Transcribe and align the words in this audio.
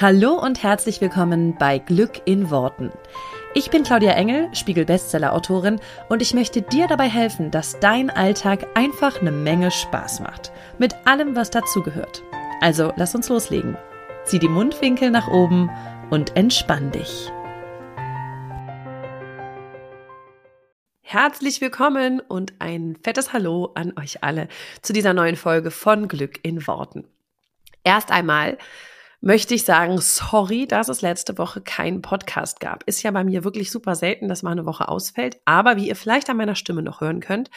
Hallo 0.00 0.34
und 0.34 0.62
herzlich 0.62 1.00
willkommen 1.00 1.56
bei 1.58 1.80
Glück 1.80 2.22
in 2.24 2.50
Worten. 2.50 2.92
Ich 3.52 3.68
bin 3.70 3.82
Claudia 3.82 4.12
Engel, 4.12 4.48
Spiegel-Bestseller-Autorin 4.54 5.80
und 6.08 6.22
ich 6.22 6.34
möchte 6.34 6.62
dir 6.62 6.86
dabei 6.86 7.08
helfen, 7.08 7.50
dass 7.50 7.80
dein 7.80 8.08
Alltag 8.08 8.64
einfach 8.76 9.20
eine 9.20 9.32
Menge 9.32 9.72
Spaß 9.72 10.20
macht. 10.20 10.52
Mit 10.78 10.94
allem, 11.04 11.34
was 11.34 11.50
dazugehört. 11.50 12.22
Also 12.60 12.92
lass 12.94 13.16
uns 13.16 13.28
loslegen. 13.28 13.76
Zieh 14.22 14.38
die 14.38 14.46
Mundwinkel 14.46 15.10
nach 15.10 15.26
oben 15.26 15.68
und 16.10 16.36
entspann 16.36 16.92
dich. 16.92 17.32
Herzlich 21.00 21.60
willkommen 21.60 22.20
und 22.20 22.52
ein 22.60 22.96
fettes 23.02 23.32
Hallo 23.32 23.72
an 23.74 23.94
euch 23.98 24.22
alle 24.22 24.46
zu 24.80 24.92
dieser 24.92 25.12
neuen 25.12 25.34
Folge 25.34 25.72
von 25.72 26.06
Glück 26.06 26.38
in 26.44 26.64
Worten. 26.68 27.08
Erst 27.82 28.12
einmal 28.12 28.58
möchte 29.20 29.54
ich 29.54 29.64
sagen, 29.64 29.98
sorry, 30.00 30.66
dass 30.66 30.88
es 30.88 31.02
letzte 31.02 31.38
Woche 31.38 31.60
keinen 31.60 32.02
Podcast 32.02 32.60
gab. 32.60 32.84
Ist 32.84 33.02
ja 33.02 33.10
bei 33.10 33.24
mir 33.24 33.44
wirklich 33.44 33.70
super 33.70 33.94
selten, 33.94 34.28
dass 34.28 34.42
mal 34.42 34.52
eine 34.52 34.66
Woche 34.66 34.88
ausfällt. 34.88 35.40
Aber 35.44 35.76
wie 35.76 35.88
ihr 35.88 35.96
vielleicht 35.96 36.30
an 36.30 36.36
meiner 36.36 36.54
Stimme 36.54 36.82
noch 36.82 37.00
hören 37.00 37.20
könnt, 37.20 37.50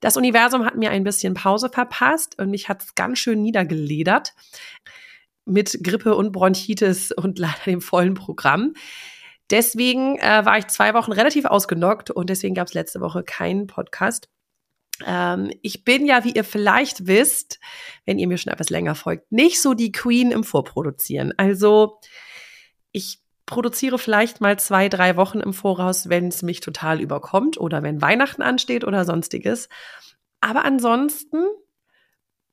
das 0.00 0.16
Universum 0.16 0.66
hat 0.66 0.76
mir 0.76 0.90
ein 0.90 1.04
bisschen 1.04 1.34
Pause 1.34 1.70
verpasst 1.70 2.38
und 2.38 2.50
mich 2.50 2.68
hat 2.68 2.82
es 2.82 2.94
ganz 2.94 3.18
schön 3.18 3.40
niedergeledert 3.40 4.34
mit 5.46 5.78
Grippe 5.82 6.14
und 6.14 6.32
Bronchitis 6.32 7.12
und 7.12 7.38
leider 7.38 7.64
dem 7.66 7.80
vollen 7.80 8.14
Programm. 8.14 8.74
Deswegen 9.50 10.18
äh, 10.18 10.44
war 10.44 10.58
ich 10.58 10.66
zwei 10.68 10.94
Wochen 10.94 11.12
relativ 11.12 11.44
ausgenockt 11.44 12.10
und 12.10 12.30
deswegen 12.30 12.54
gab 12.54 12.68
es 12.68 12.74
letzte 12.74 13.00
Woche 13.00 13.22
keinen 13.22 13.66
Podcast. 13.66 14.28
Ähm, 15.04 15.50
ich 15.62 15.84
bin 15.84 16.06
ja, 16.06 16.24
wie 16.24 16.32
ihr 16.32 16.44
vielleicht 16.44 17.06
wisst, 17.06 17.58
wenn 18.04 18.18
ihr 18.18 18.28
mir 18.28 18.38
schon 18.38 18.52
etwas 18.52 18.70
länger 18.70 18.94
folgt, 18.94 19.32
nicht 19.32 19.60
so 19.60 19.74
die 19.74 19.92
Queen 19.92 20.30
im 20.30 20.44
Vorproduzieren. 20.44 21.32
Also 21.36 21.98
ich 22.92 23.20
produziere 23.46 23.98
vielleicht 23.98 24.40
mal 24.40 24.58
zwei, 24.58 24.88
drei 24.88 25.16
Wochen 25.16 25.40
im 25.40 25.52
Voraus, 25.52 26.08
wenn 26.08 26.28
es 26.28 26.42
mich 26.42 26.60
total 26.60 27.00
überkommt 27.00 27.58
oder 27.58 27.82
wenn 27.82 28.00
Weihnachten 28.00 28.42
ansteht 28.42 28.84
oder 28.84 29.04
sonstiges. 29.04 29.68
Aber 30.40 30.64
ansonsten 30.64 31.44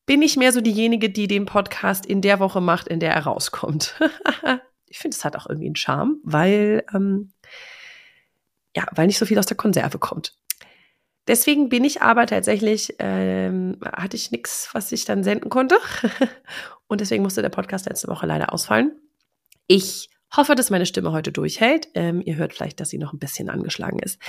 bin 0.05 0.21
ich 0.21 0.35
mehr 0.35 0.51
so 0.51 0.61
diejenige, 0.61 1.09
die 1.09 1.27
den 1.27 1.45
Podcast 1.45 2.05
in 2.05 2.21
der 2.21 2.39
Woche 2.39 2.59
macht, 2.59 2.87
in 2.87 2.99
der 2.99 3.13
er 3.13 3.23
rauskommt. 3.23 3.95
ich 4.87 4.99
finde, 4.99 5.15
es 5.15 5.23
hat 5.23 5.35
auch 5.35 5.47
irgendwie 5.47 5.67
einen 5.67 5.75
Charme, 5.75 6.17
weil, 6.23 6.83
ähm, 6.93 7.31
ja, 8.75 8.85
weil 8.91 9.07
nicht 9.07 9.19
so 9.19 9.25
viel 9.25 9.39
aus 9.39 9.45
der 9.45 9.57
Konserve 9.57 9.99
kommt. 9.99 10.35
Deswegen 11.27 11.69
bin 11.69 11.83
ich 11.83 12.01
aber 12.01 12.25
tatsächlich, 12.25 12.95
ähm, 12.99 13.77
hatte 13.85 14.17
ich 14.17 14.31
nichts, 14.31 14.69
was 14.73 14.91
ich 14.91 15.05
dann 15.05 15.23
senden 15.23 15.49
konnte. 15.49 15.77
Und 16.87 17.01
deswegen 17.01 17.23
musste 17.23 17.41
der 17.41 17.49
Podcast 17.49 17.87
letzte 17.87 18.07
Woche 18.07 18.25
leider 18.25 18.53
ausfallen. 18.53 18.91
Ich 19.67 20.09
hoffe, 20.35 20.55
dass 20.55 20.69
meine 20.69 20.85
Stimme 20.85 21.11
heute 21.11 21.31
durchhält. 21.31 21.89
Ähm, 21.93 22.21
ihr 22.25 22.35
hört 22.35 22.53
vielleicht, 22.53 22.79
dass 22.79 22.89
sie 22.89 22.97
noch 22.97 23.13
ein 23.13 23.19
bisschen 23.19 23.49
angeschlagen 23.49 23.99
ist. 23.99 24.19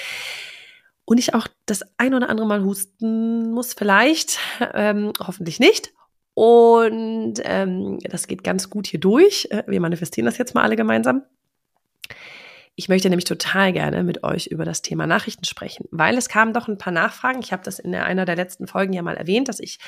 Und 1.05 1.19
ich 1.19 1.35
auch 1.35 1.49
das 1.67 1.83
ein 1.99 2.15
oder 2.15 2.29
andere 2.29 2.47
Mal 2.47 2.63
husten 2.63 3.51
muss, 3.51 3.75
vielleicht, 3.75 4.39
ähm, 4.75 5.13
hoffentlich 5.19 5.59
nicht. 5.59 5.93
Und 6.35 7.35
ähm, 7.43 7.99
das 8.05 8.27
geht 8.27 8.45
ganz 8.45 8.71
gut 8.71 8.87
hier 8.87 9.01
durch. 9.01 9.49
Äh, 9.51 9.65
wir 9.67 9.81
manifestieren 9.81 10.27
das 10.27 10.39
jetzt 10.39 10.55
mal 10.55 10.63
alle 10.63 10.77
gemeinsam. 10.77 11.25
Ich 12.75 12.89
möchte 12.89 13.11
nämlich 13.11 13.27
total 13.27 13.73
gerne 13.73 14.03
mit 14.03 14.25
euch 14.25 14.47
über 14.47 14.65
das 14.65 14.83
Thema 14.83 15.07
Nachrichten 15.07 15.45
sprechen, 15.45 15.87
weil 15.91 16.17
es 16.17 16.29
kamen 16.29 16.55
doch 16.55 16.69
ein 16.69 16.79
paar 16.79 16.93
Nachfragen. 16.93 17.41
Ich 17.43 17.53
habe 17.53 17.63
das 17.63 17.79
in 17.79 17.95
einer 17.95 18.25
der 18.25 18.37
letzten 18.37 18.67
Folgen 18.67 18.93
ja 18.95 19.03
mal 19.03 19.17
erwähnt, 19.17 19.49
dass 19.49 19.61
ich 19.61 19.79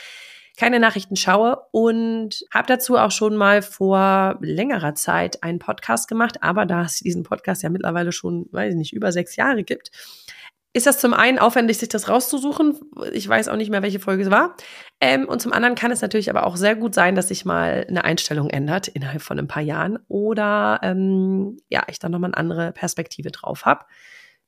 keine 0.56 0.78
Nachrichten 0.78 1.16
schaue 1.16 1.58
und 1.72 2.44
habe 2.52 2.68
dazu 2.68 2.96
auch 2.96 3.10
schon 3.10 3.36
mal 3.36 3.60
vor 3.62 4.38
längerer 4.40 4.94
Zeit 4.94 5.42
einen 5.42 5.58
Podcast 5.58 6.08
gemacht. 6.08 6.42
Aber 6.42 6.66
da 6.66 6.82
es 6.82 7.00
diesen 7.00 7.24
Podcast 7.24 7.62
ja 7.62 7.70
mittlerweile 7.70 8.12
schon, 8.12 8.46
weiß 8.52 8.74
ich 8.74 8.78
nicht, 8.78 8.92
über 8.92 9.10
sechs 9.10 9.34
Jahre 9.34 9.64
gibt, 9.64 9.90
ist 10.74 10.86
das 10.86 10.98
zum 10.98 11.14
einen 11.14 11.38
aufwendig, 11.38 11.78
sich 11.78 11.88
das 11.88 12.08
rauszusuchen. 12.08 12.80
Ich 13.12 13.28
weiß 13.28 13.46
auch 13.48 13.56
nicht 13.56 13.70
mehr, 13.70 13.82
welche 13.82 14.00
Folge 14.00 14.24
es 14.24 14.30
war. 14.30 14.56
Ähm, 15.00 15.28
und 15.28 15.40
zum 15.40 15.52
anderen 15.52 15.76
kann 15.76 15.92
es 15.92 16.02
natürlich 16.02 16.28
aber 16.28 16.44
auch 16.44 16.56
sehr 16.56 16.74
gut 16.74 16.94
sein, 16.94 17.14
dass 17.14 17.28
sich 17.28 17.44
mal 17.44 17.86
eine 17.88 18.04
Einstellung 18.04 18.50
ändert 18.50 18.88
innerhalb 18.88 19.22
von 19.22 19.38
ein 19.38 19.46
paar 19.46 19.62
Jahren 19.62 20.00
oder 20.08 20.80
ähm, 20.82 21.58
ja, 21.68 21.84
ich 21.88 22.00
dann 22.00 22.10
nochmal 22.10 22.30
eine 22.30 22.38
andere 22.38 22.72
Perspektive 22.72 23.30
drauf 23.30 23.64
habe. 23.64 23.84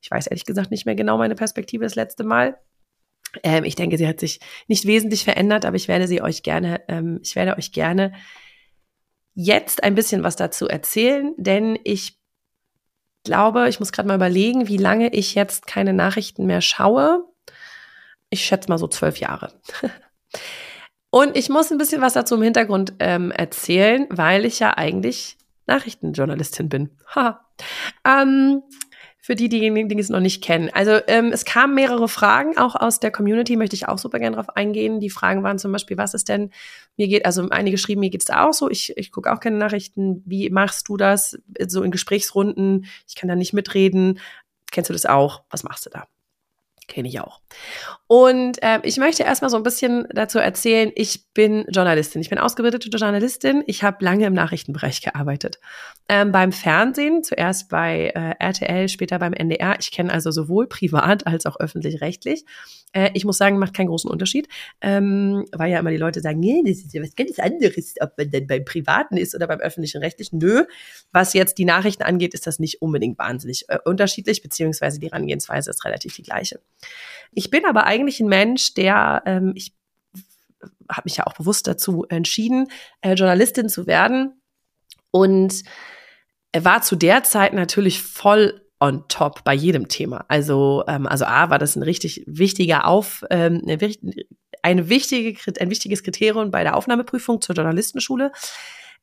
Ich 0.01 0.11
weiß 0.11 0.27
ehrlich 0.27 0.45
gesagt 0.45 0.73
nicht 0.73 0.85
mehr 0.85 0.97
genau 0.97 1.17
meine 1.17 1.37
Perspektive 1.37 1.85
das 1.85 1.95
letzte 1.95 2.25
Mal. 2.25 2.59
Ähm, 3.45 3.63
ich 3.63 3.77
denke, 3.77 3.97
sie 3.97 4.09
hat 4.09 4.19
sich 4.19 4.41
nicht 4.67 4.85
wesentlich 4.85 5.23
verändert, 5.23 5.65
aber 5.65 5.77
ich 5.77 5.87
werde 5.87 6.09
sie 6.09 6.23
euch 6.23 6.43
gerne, 6.43 6.81
ähm, 6.89 7.21
ich 7.23 7.37
werde 7.37 7.57
euch 7.57 7.71
gerne 7.71 8.13
jetzt 9.35 9.85
ein 9.85 9.95
bisschen 9.95 10.25
was 10.25 10.35
dazu 10.35 10.67
erzählen, 10.67 11.35
denn 11.37 11.79
ich 11.85 12.19
glaube, 13.27 13.69
ich 13.69 13.79
muss 13.79 13.93
gerade 13.93 14.09
mal 14.09 14.15
überlegen, 14.15 14.69
wie 14.69 14.79
lange 14.79 15.13
ich 15.13 15.35
jetzt 15.35 15.67
keine 15.67 15.93
Nachrichten 15.93 16.47
mehr 16.47 16.63
schaue. 16.63 17.25
Ich 18.31 18.45
schätze 18.45 18.69
mal 18.69 18.79
so 18.79 18.89
zwölf 18.89 19.19
Jahre. 19.19 19.53
Und 21.11 21.37
ich 21.37 21.49
muss 21.49 21.71
ein 21.71 21.79
bisschen 21.79 22.01
was 22.01 22.15
dazu 22.15 22.37
im 22.37 22.43
Hintergrund 22.43 22.95
ähm, 22.99 23.31
erzählen, 23.31 24.07
weil 24.11 24.45
ich 24.45 24.59
ja 24.59 24.77
eigentlich 24.77 25.37
Nachrichtenjournalistin 25.67 26.69
bin. 26.69 26.91
Ha. 27.15 27.45
ähm, 28.05 28.63
für 29.27 29.35
die, 29.35 29.49
diejenigen, 29.49 29.89
die 29.89 29.99
es 29.99 30.09
noch 30.09 30.21
nicht 30.21 30.41
kennen. 30.41 30.71
Also 30.73 31.01
ähm, 31.09 31.33
es 31.33 31.45
kamen 31.45 31.75
mehrere 31.75 32.07
Fragen, 32.07 32.57
auch 32.59 32.77
aus 32.77 33.01
der 33.01 33.11
Community, 33.11 33.57
möchte 33.57 33.75
ich 33.75 33.89
auch 33.89 33.99
super 33.99 34.21
gerne 34.21 34.37
drauf 34.37 34.55
eingehen. 34.55 35.01
Die 35.01 35.11
Fragen 35.11 35.43
waren 35.43 35.59
zum 35.59 35.73
Beispiel, 35.73 35.99
was 35.99 36.15
ist 36.15 36.29
denn, 36.29 36.53
mir 36.97 37.09
geht, 37.09 37.27
also 37.27 37.49
einige 37.51 37.77
schrieben, 37.77 38.03
mir 38.03 38.11
geht's 38.11 38.27
da 38.27 38.47
auch 38.47 38.53
so, 38.53 38.71
ich, 38.71 38.97
ich 38.97 39.11
gucke 39.11 39.33
auch 39.33 39.41
keine 39.41 39.57
Nachrichten, 39.57 40.23
wie 40.27 40.49
machst 40.51 40.89
du 40.89 40.97
das 40.97 41.37
so 41.67 41.83
in 41.83 41.91
Gesprächsrunden, 41.91 42.87
ich 43.09 43.17
kann 43.17 43.29
da 43.29 43.35
nicht 43.35 43.53
mitreden, 43.53 44.21
kennst 44.71 44.91
du 44.91 44.95
das 44.95 45.07
auch, 45.07 45.43
was 45.51 45.65
machst 45.65 45.87
du 45.87 45.91
da? 45.91 46.07
Kenne 46.89 47.09
ich 47.09 47.21
auch. 47.21 47.41
Und 48.07 48.63
äh, 48.63 48.79
ich 48.85 48.97
möchte 48.99 49.25
erstmal 49.25 49.51
so 49.51 49.57
ein 49.57 49.65
bisschen 49.65 50.07
dazu 50.13 50.39
erzählen, 50.39 50.93
ich 50.95 51.33
bin 51.35 51.65
Journalistin. 51.69 52.21
Ich 52.21 52.31
bin 52.31 52.39
ausgebildete 52.39 52.89
Journalistin. 52.89 53.65
Ich 53.67 53.83
habe 53.83 54.05
lange 54.05 54.27
im 54.27 54.35
Nachrichtenbereich 54.35 55.01
gearbeitet. 55.03 55.59
Ähm, 56.09 56.31
beim 56.31 56.53
Fernsehen, 56.53 57.25
zuerst 57.25 57.69
bei 57.69 58.13
äh, 58.15 58.35
RTL, 58.39 58.89
später 58.89 59.19
beim 59.19 59.33
NDR. 59.33 59.77
Ich 59.81 59.91
kenne 59.91 60.13
also 60.13 60.31
sowohl 60.31 60.69
privat 60.69 61.27
als 61.27 61.47
auch 61.47 61.59
öffentlich-rechtlich. 61.59 62.45
Äh, 62.93 63.11
ich 63.15 63.25
muss 63.25 63.39
sagen, 63.39 63.59
macht 63.59 63.75
keinen 63.75 63.89
großen 63.89 64.09
Unterschied, 64.09 64.49
ähm, 64.81 65.45
weil 65.53 65.73
ja 65.73 65.81
immer 65.81 65.91
die 65.91 65.97
Leute 65.97 66.21
sagen, 66.21 66.39
nee, 66.39 66.63
das 66.65 66.79
ist 66.79 66.95
ja 66.95 67.03
was 67.03 67.17
ganz 67.17 67.39
anderes, 67.39 67.95
ob 68.01 68.17
man 68.17 68.31
denn 68.31 68.47
beim 68.47 68.65
Privaten 68.65 69.17
ist 69.17 69.35
oder 69.35 69.49
beim 69.49 69.59
öffentlichen 69.59 70.01
Rechtlichen. 70.01 70.39
Nö, 70.39 70.65
was 71.13 71.35
jetzt 71.35 71.59
die 71.59 71.65
Nachrichten 71.65 72.05
angeht, 72.05 72.35
ist 72.35 72.47
das 72.47 72.59
nicht 72.59 72.81
unbedingt 72.81 73.19
wahnsinnig 73.19 73.65
äh, 73.69 73.79
unterschiedlich, 73.85 74.43
beziehungsweise 74.43 75.01
die 75.01 75.09
Herangehensweise 75.09 75.71
ist 75.71 75.85
relativ 75.85 76.15
die 76.15 76.23
gleiche. 76.23 76.61
Ich 77.33 77.51
bin 77.51 77.65
aber 77.65 77.85
eigentlich 77.85 78.21
ein 78.21 78.29
Mensch, 78.29 78.75
der, 78.75 79.23
ähm, 79.27 79.53
ich 79.55 79.75
habe 80.91 81.03
mich 81.05 81.17
ja 81.17 81.27
auch 81.27 81.35
bewusst 81.35 81.67
dazu 81.67 82.07
entschieden, 82.09 82.69
äh, 83.01 83.15
Journalistin 83.15 83.69
zu 83.69 83.87
werden 83.87 84.41
und 85.11 85.63
war 86.57 86.83
zu 86.83 86.97
der 86.97 87.23
Zeit 87.25 87.53
natürlich 87.53 88.01
voll 88.01 88.63
on 88.81 89.05
top 89.09 89.43
bei 89.45 89.55
jedem 89.55 89.89
Thema. 89.89 90.25
Also, 90.29 90.85
ähm, 90.87 91.07
also 91.07 91.25
A 91.25 91.51
war 91.51 91.59
das 91.59 91.77
ein 91.77 91.83
richtig 91.83 92.25
wichtiger 92.27 92.87
Auf, 92.87 93.25
ähm, 93.31 93.63
eine 93.63 93.81
wichtige, 93.81 94.25
ein 94.63 94.89
wichtiges 94.89 96.03
Kriterium 96.03 96.51
bei 96.51 96.63
der 96.63 96.77
Aufnahmeprüfung 96.77 97.41
zur 97.41 97.55
Journalistenschule. 97.55 98.33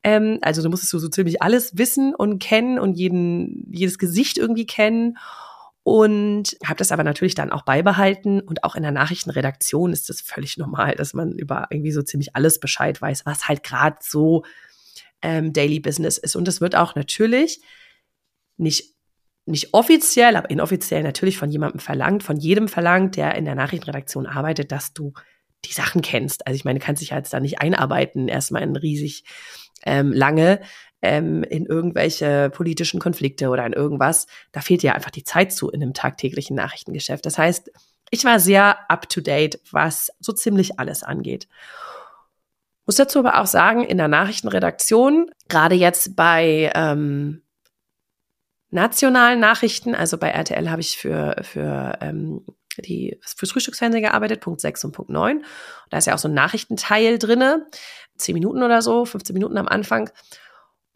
Ähm, 0.02 0.38
also 0.42 0.62
du 0.62 0.68
musstest 0.68 0.90
so, 0.90 0.98
so 0.98 1.08
ziemlich 1.08 1.42
alles 1.42 1.76
wissen 1.76 2.14
und 2.14 2.38
kennen 2.38 2.78
und 2.78 2.94
jeden, 2.94 3.66
jedes 3.72 3.98
Gesicht 3.98 4.38
irgendwie 4.38 4.66
kennen. 4.66 5.16
Und 5.84 6.56
habe 6.64 6.78
das 6.78 6.92
aber 6.92 7.04
natürlich 7.04 7.34
dann 7.34 7.52
auch 7.52 7.62
beibehalten. 7.62 8.40
Und 8.40 8.64
auch 8.64 8.74
in 8.74 8.82
der 8.82 8.90
Nachrichtenredaktion 8.90 9.92
ist 9.92 10.08
das 10.08 10.22
völlig 10.22 10.56
normal, 10.56 10.94
dass 10.94 11.12
man 11.12 11.32
über 11.32 11.66
irgendwie 11.70 11.92
so 11.92 12.02
ziemlich 12.02 12.34
alles 12.34 12.58
Bescheid 12.58 13.00
weiß, 13.00 13.26
was 13.26 13.48
halt 13.48 13.62
gerade 13.62 13.98
so 14.00 14.44
ähm, 15.20 15.52
Daily 15.52 15.80
Business 15.80 16.16
ist. 16.16 16.36
Und 16.36 16.48
das 16.48 16.60
wird 16.62 16.74
auch 16.74 16.94
natürlich 16.94 17.60
nicht 18.56 18.94
nicht 19.46 19.74
offiziell, 19.74 20.36
aber 20.36 20.48
inoffiziell 20.48 21.02
natürlich 21.02 21.36
von 21.36 21.50
jemandem 21.50 21.80
verlangt, 21.80 22.22
von 22.22 22.38
jedem 22.38 22.66
verlangt, 22.66 23.16
der 23.16 23.34
in 23.34 23.44
der 23.44 23.54
Nachrichtenredaktion 23.54 24.26
arbeitet, 24.26 24.72
dass 24.72 24.94
du 24.94 25.12
die 25.66 25.72
Sachen 25.72 26.02
kennst. 26.02 26.46
Also 26.46 26.56
ich 26.56 26.64
meine, 26.64 26.78
du 26.78 26.84
kannst 26.84 27.02
dich 27.02 27.12
halt 27.12 27.30
da 27.32 27.40
nicht 27.40 27.60
einarbeiten, 27.60 28.28
erstmal 28.28 28.62
in 28.62 28.76
riesig 28.76 29.24
ähm, 29.84 30.12
lange 30.12 30.60
ähm, 31.04 31.44
in 31.44 31.66
irgendwelche 31.66 32.50
politischen 32.50 32.98
Konflikte 32.98 33.48
oder 33.48 33.64
in 33.66 33.72
irgendwas. 33.72 34.26
Da 34.52 34.60
fehlt 34.60 34.82
ja 34.82 34.92
einfach 34.92 35.10
die 35.10 35.24
Zeit 35.24 35.52
zu 35.52 35.70
in 35.70 35.82
einem 35.82 35.94
tagtäglichen 35.94 36.56
Nachrichtengeschäft. 36.56 37.24
Das 37.26 37.38
heißt, 37.38 37.70
ich 38.10 38.24
war 38.24 38.40
sehr 38.40 38.90
up 38.90 39.08
to 39.08 39.20
date, 39.20 39.60
was 39.70 40.10
so 40.20 40.32
ziemlich 40.32 40.78
alles 40.78 41.02
angeht. 41.02 41.48
Muss 42.86 42.96
dazu 42.96 43.18
aber 43.18 43.40
auch 43.40 43.46
sagen, 43.46 43.82
in 43.84 43.98
der 43.98 44.08
Nachrichtenredaktion, 44.08 45.30
gerade 45.48 45.74
jetzt 45.74 46.16
bei 46.16 46.70
ähm, 46.74 47.42
nationalen 48.70 49.40
Nachrichten, 49.40 49.94
also 49.94 50.18
bei 50.18 50.28
RTL 50.28 50.70
habe 50.70 50.80
ich 50.80 50.98
für, 50.98 51.36
für 51.42 51.98
ähm, 52.00 52.44
die 52.78 53.18
fürs 53.22 53.52
Frühstücksfernsehen 53.52 54.04
gearbeitet, 54.04 54.40
Punkt 54.40 54.60
6 54.60 54.84
und 54.84 54.92
Punkt 54.92 55.10
9. 55.10 55.44
Da 55.90 55.98
ist 55.98 56.06
ja 56.06 56.14
auch 56.14 56.18
so 56.18 56.28
ein 56.28 56.34
Nachrichtenteil 56.34 57.18
drinne, 57.18 57.66
10 58.16 58.34
Minuten 58.34 58.62
oder 58.62 58.82
so, 58.82 59.04
15 59.04 59.32
Minuten 59.32 59.56
am 59.56 59.68
Anfang. 59.68 60.10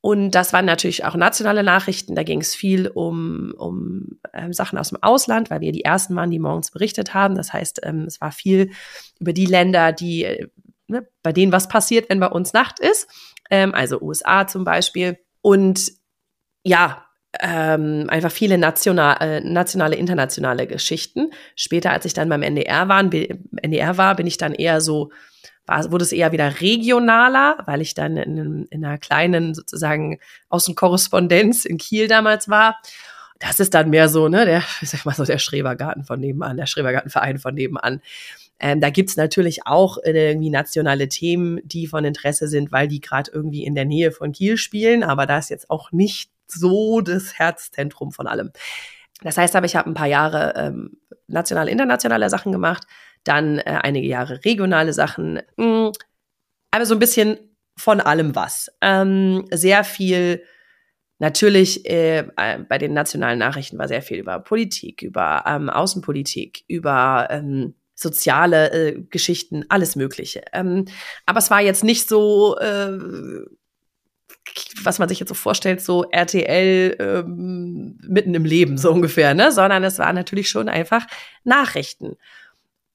Und 0.00 0.30
das 0.30 0.52
waren 0.52 0.64
natürlich 0.64 1.04
auch 1.04 1.16
nationale 1.16 1.62
Nachrichten. 1.62 2.14
Da 2.14 2.22
ging 2.22 2.40
es 2.40 2.54
viel 2.54 2.88
um, 2.88 3.52
um 3.56 4.20
ähm, 4.32 4.52
Sachen 4.52 4.78
aus 4.78 4.90
dem 4.90 5.02
Ausland, 5.02 5.50
weil 5.50 5.60
wir 5.60 5.72
die 5.72 5.84
ersten 5.84 6.14
waren, 6.14 6.30
die 6.30 6.38
morgens 6.38 6.70
berichtet 6.70 7.14
haben. 7.14 7.34
Das 7.34 7.52
heißt, 7.52 7.80
ähm, 7.82 8.04
es 8.06 8.20
war 8.20 8.30
viel 8.30 8.70
über 9.18 9.32
die 9.32 9.46
Länder, 9.46 9.92
die, 9.92 10.24
äh, 10.24 10.48
ne, 10.86 11.08
bei 11.22 11.32
denen 11.32 11.50
was 11.50 11.68
passiert, 11.68 12.08
wenn 12.10 12.20
bei 12.20 12.28
uns 12.28 12.52
Nacht 12.52 12.78
ist. 12.78 13.08
Ähm, 13.50 13.74
also 13.74 14.00
USA 14.00 14.46
zum 14.46 14.64
Beispiel. 14.64 15.18
Und 15.42 15.90
ja, 16.62 17.04
ähm, 17.40 18.06
einfach 18.08 18.30
viele 18.32 18.56
national, 18.56 19.16
äh, 19.20 19.40
nationale, 19.40 19.96
internationale 19.96 20.66
Geschichten. 20.66 21.30
Später, 21.56 21.90
als 21.90 22.04
ich 22.04 22.14
dann 22.14 22.28
beim 22.28 22.42
NDR 22.42 22.88
war, 22.88 23.00
NDR 23.00 23.98
war, 23.98 24.14
bin 24.14 24.26
ich 24.26 24.38
dann 24.38 24.54
eher 24.54 24.80
so 24.80 25.10
war, 25.68 25.90
wurde 25.90 26.04
es 26.04 26.12
eher 26.12 26.32
wieder 26.32 26.60
regionaler, 26.60 27.58
weil 27.66 27.80
ich 27.80 27.94
dann 27.94 28.16
in, 28.16 28.66
in 28.66 28.84
einer 28.84 28.98
kleinen 28.98 29.54
sozusagen 29.54 30.18
Außenkorrespondenz 30.48 31.64
in 31.64 31.78
Kiel 31.78 32.08
damals 32.08 32.48
war. 32.48 32.78
Das 33.38 33.60
ist 33.60 33.74
dann 33.74 33.90
mehr 33.90 34.08
so, 34.08 34.28
ne, 34.28 34.44
der, 34.44 34.62
ich 34.80 34.90
sag 34.90 35.04
mal 35.04 35.14
so, 35.14 35.24
der 35.24 35.38
Schrebergarten 35.38 36.04
von 36.04 36.20
nebenan, 36.20 36.56
der 36.56 36.66
Schrebergartenverein 36.66 37.38
von 37.38 37.54
nebenan. 37.54 38.00
Ähm, 38.60 38.80
da 38.80 38.90
gibt's 38.90 39.16
natürlich 39.16 39.66
auch 39.66 39.98
äh, 39.98 40.30
irgendwie 40.30 40.50
nationale 40.50 41.08
Themen, 41.08 41.60
die 41.62 41.86
von 41.86 42.04
Interesse 42.04 42.48
sind, 42.48 42.72
weil 42.72 42.88
die 42.88 43.00
gerade 43.00 43.30
irgendwie 43.32 43.64
in 43.64 43.76
der 43.76 43.84
Nähe 43.84 44.10
von 44.10 44.32
Kiel 44.32 44.56
spielen, 44.56 45.04
aber 45.04 45.26
da 45.26 45.38
ist 45.38 45.50
jetzt 45.50 45.70
auch 45.70 45.92
nicht 45.92 46.30
so 46.48 47.00
das 47.00 47.38
Herzzentrum 47.38 48.10
von 48.10 48.26
allem. 48.26 48.50
Das 49.22 49.36
heißt 49.36 49.54
aber, 49.54 49.66
ich 49.66 49.76
habe 49.76 49.88
ein 49.88 49.94
paar 49.94 50.06
Jahre 50.06 50.54
ähm, 50.56 50.96
nationale, 51.28 51.70
internationale 51.70 52.30
Sachen 52.30 52.50
gemacht 52.50 52.84
dann 53.28 53.58
äh, 53.58 53.78
einige 53.82 54.08
Jahre 54.08 54.44
regionale 54.44 54.92
Sachen, 54.92 55.40
mh, 55.56 55.88
mm, 55.88 55.92
aber 56.70 56.86
so 56.86 56.94
ein 56.94 57.00
bisschen 57.00 57.38
von 57.76 58.00
allem 58.00 58.34
was. 58.34 58.70
Ähm, 58.80 59.46
sehr 59.50 59.84
viel, 59.84 60.42
natürlich 61.18 61.88
äh, 61.88 62.26
äh, 62.36 62.58
bei 62.68 62.78
den 62.78 62.92
nationalen 62.92 63.38
Nachrichten 63.38 63.78
war 63.78 63.88
sehr 63.88 64.02
viel 64.02 64.18
über 64.18 64.38
Politik, 64.40 65.02
über 65.02 65.44
ähm, 65.46 65.70
Außenpolitik, 65.70 66.64
über 66.66 67.28
ähm, 67.30 67.74
soziale 67.94 68.70
äh, 68.72 69.00
Geschichten, 69.10 69.64
alles 69.68 69.96
Mögliche. 69.96 70.42
Ähm, 70.52 70.86
aber 71.26 71.38
es 71.38 71.50
war 71.50 71.60
jetzt 71.60 71.84
nicht 71.84 72.08
so, 72.08 72.56
äh, 72.58 72.98
was 74.82 74.98
man 74.98 75.08
sich 75.08 75.20
jetzt 75.20 75.28
so 75.28 75.34
vorstellt, 75.34 75.80
so 75.80 76.04
RTL 76.10 76.96
ähm, 76.98 77.98
mitten 78.02 78.34
im 78.34 78.44
Leben 78.44 78.78
so 78.78 78.92
ungefähr, 78.92 79.34
ne? 79.34 79.52
Sondern 79.52 79.84
es 79.84 79.98
war 79.98 80.12
natürlich 80.12 80.48
schon 80.48 80.68
einfach 80.68 81.06
Nachrichten. 81.44 82.16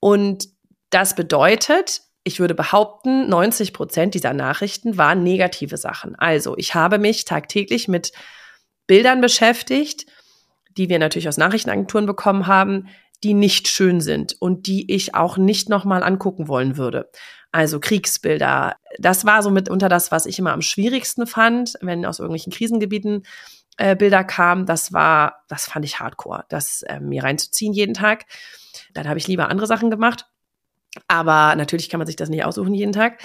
Und 0.03 0.49
das 0.89 1.15
bedeutet, 1.15 2.01
ich 2.25 2.41
würde 2.41 2.55
behaupten, 2.55 3.29
90 3.29 3.71
Prozent 3.71 4.15
dieser 4.15 4.33
Nachrichten 4.33 4.97
waren 4.97 5.23
negative 5.23 5.77
Sachen. 5.77 6.15
Also 6.15 6.57
ich 6.57 6.75
habe 6.75 6.97
mich 6.97 7.23
tagtäglich 7.23 7.87
mit 7.87 8.11
Bildern 8.85 9.21
beschäftigt, 9.21 10.05
die 10.75 10.89
wir 10.89 10.99
natürlich 10.99 11.29
aus 11.29 11.37
Nachrichtenagenturen 11.37 12.05
bekommen 12.05 12.47
haben, 12.47 12.89
die 13.23 13.33
nicht 13.33 13.69
schön 13.69 14.01
sind 14.01 14.35
und 14.41 14.67
die 14.67 14.93
ich 14.93 15.15
auch 15.15 15.37
nicht 15.37 15.69
nochmal 15.69 16.03
angucken 16.03 16.49
wollen 16.49 16.75
würde. 16.75 17.09
Also 17.53 17.79
Kriegsbilder. 17.79 18.75
Das 18.99 19.23
war 19.23 19.41
so 19.41 19.51
mitunter 19.51 19.87
das, 19.87 20.11
was 20.11 20.25
ich 20.25 20.37
immer 20.37 20.51
am 20.51 20.61
schwierigsten 20.61 21.27
fand, 21.27 21.75
wenn 21.79 22.05
aus 22.05 22.19
irgendwelchen 22.19 22.51
Krisengebieten 22.51 23.23
äh, 23.77 23.95
Bilder 23.95 24.23
kamen. 24.23 24.65
Das 24.65 24.93
war, 24.93 25.43
das 25.47 25.65
fand 25.65 25.85
ich 25.85 25.99
hardcore, 25.99 26.45
das 26.49 26.83
äh, 26.83 26.99
mir 26.99 27.23
reinzuziehen 27.23 27.73
jeden 27.73 27.93
Tag. 27.93 28.25
Dann 28.93 29.07
habe 29.07 29.17
ich 29.17 29.27
lieber 29.27 29.49
andere 29.49 29.67
Sachen 29.67 29.89
gemacht. 29.89 30.27
Aber 31.07 31.55
natürlich 31.55 31.89
kann 31.89 31.97
man 31.97 32.07
sich 32.07 32.15
das 32.15 32.29
nicht 32.29 32.45
aussuchen 32.45 32.73
jeden 32.73 32.93
Tag. 32.93 33.19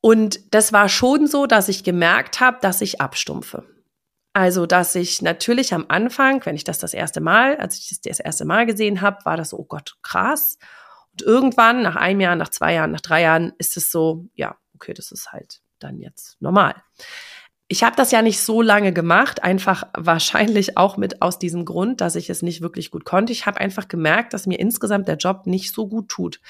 Und 0.00 0.54
das 0.54 0.72
war 0.72 0.88
schon 0.88 1.26
so, 1.26 1.46
dass 1.46 1.68
ich 1.68 1.84
gemerkt 1.84 2.40
habe, 2.40 2.58
dass 2.60 2.80
ich 2.80 3.00
abstumpfe. 3.00 3.64
Also, 4.32 4.66
dass 4.66 4.94
ich 4.94 5.22
natürlich 5.22 5.72
am 5.72 5.86
Anfang, 5.88 6.44
wenn 6.44 6.54
ich 6.54 6.64
das 6.64 6.78
das 6.78 6.94
erste 6.94 7.20
Mal, 7.20 7.56
als 7.56 7.78
ich 7.78 7.88
das 7.88 8.00
das 8.02 8.20
erste 8.20 8.44
Mal 8.44 8.66
gesehen 8.66 9.00
habe, 9.00 9.24
war 9.24 9.36
das 9.36 9.50
so, 9.50 9.58
oh 9.58 9.64
Gott, 9.64 9.96
krass. 10.02 10.58
Und 11.12 11.22
irgendwann, 11.22 11.82
nach 11.82 11.96
einem 11.96 12.20
Jahr, 12.20 12.36
nach 12.36 12.50
zwei 12.50 12.74
Jahren, 12.74 12.90
nach 12.90 13.00
drei 13.00 13.22
Jahren, 13.22 13.54
ist 13.58 13.76
es 13.76 13.90
so, 13.90 14.26
ja, 14.34 14.56
okay, 14.74 14.92
das 14.92 15.10
ist 15.10 15.32
halt 15.32 15.62
dann 15.78 15.98
jetzt 15.98 16.36
normal. 16.40 16.74
Ich 17.68 17.82
habe 17.82 17.96
das 17.96 18.12
ja 18.12 18.22
nicht 18.22 18.40
so 18.40 18.62
lange 18.62 18.92
gemacht, 18.92 19.42
einfach 19.42 19.84
wahrscheinlich 19.96 20.76
auch 20.76 20.96
mit 20.96 21.20
aus 21.20 21.38
diesem 21.38 21.64
Grund, 21.64 22.00
dass 22.00 22.14
ich 22.14 22.30
es 22.30 22.42
nicht 22.42 22.60
wirklich 22.60 22.92
gut 22.92 23.04
konnte. 23.04 23.32
Ich 23.32 23.46
habe 23.46 23.60
einfach 23.60 23.88
gemerkt, 23.88 24.34
dass 24.34 24.46
mir 24.46 24.60
insgesamt 24.60 25.08
der 25.08 25.16
Job 25.16 25.46
nicht 25.46 25.72
so 25.72 25.88
gut 25.88 26.08
tut. 26.08 26.40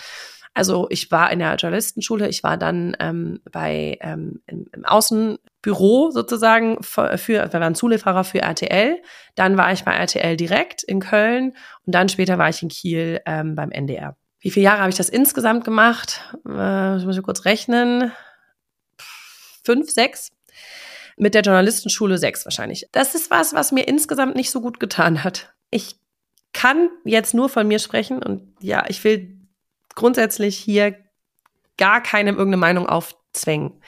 Also 0.56 0.86
ich 0.90 1.10
war 1.10 1.30
in 1.30 1.38
der 1.38 1.54
Journalistenschule, 1.56 2.28
ich 2.28 2.42
war 2.42 2.56
dann 2.56 2.96
ähm, 2.98 3.40
bei 3.50 3.98
ähm, 4.00 4.40
im, 4.46 4.66
im 4.72 4.84
Außenbüro 4.86 6.10
sozusagen 6.10 6.82
für, 6.82 7.18
für, 7.18 7.52
wir 7.52 7.60
waren 7.60 7.74
Zulieferer 7.74 8.24
für 8.24 8.40
RTL. 8.40 8.96
Dann 9.34 9.58
war 9.58 9.70
ich 9.72 9.84
bei 9.84 9.92
RTL 9.92 10.36
direkt 10.36 10.82
in 10.82 11.00
Köln 11.00 11.52
und 11.84 11.94
dann 11.94 12.08
später 12.08 12.38
war 12.38 12.48
ich 12.48 12.62
in 12.62 12.70
Kiel 12.70 13.20
ähm, 13.26 13.54
beim 13.54 13.70
NDR. 13.70 14.16
Wie 14.40 14.50
viele 14.50 14.64
Jahre 14.64 14.80
habe 14.80 14.90
ich 14.90 14.96
das 14.96 15.10
insgesamt 15.10 15.64
gemacht? 15.64 16.34
Äh, 16.48 16.96
ich 16.96 17.04
muss 17.04 17.22
kurz 17.22 17.44
rechnen. 17.44 18.12
Fünf, 19.62 19.90
sechs 19.90 20.30
mit 21.16 21.34
der 21.34 21.42
Journalistenschule 21.42 22.18
sechs 22.18 22.44
wahrscheinlich. 22.44 22.88
Das 22.92 23.14
ist 23.14 23.30
was, 23.30 23.54
was 23.54 23.72
mir 23.72 23.88
insgesamt 23.88 24.36
nicht 24.36 24.50
so 24.50 24.60
gut 24.60 24.80
getan 24.80 25.24
hat. 25.24 25.54
Ich 25.70 25.96
kann 26.52 26.88
jetzt 27.04 27.34
nur 27.34 27.48
von 27.48 27.66
mir 27.66 27.78
sprechen 27.78 28.22
und 28.22 28.54
ja, 28.60 28.84
ich 28.88 29.02
will 29.04 29.38
grundsätzlich 29.94 30.56
hier 30.56 30.96
gar 31.76 32.02
keinem 32.02 32.36
irgendeine 32.36 32.60
Meinung 32.60 32.88
aufzwängen. 32.88 33.82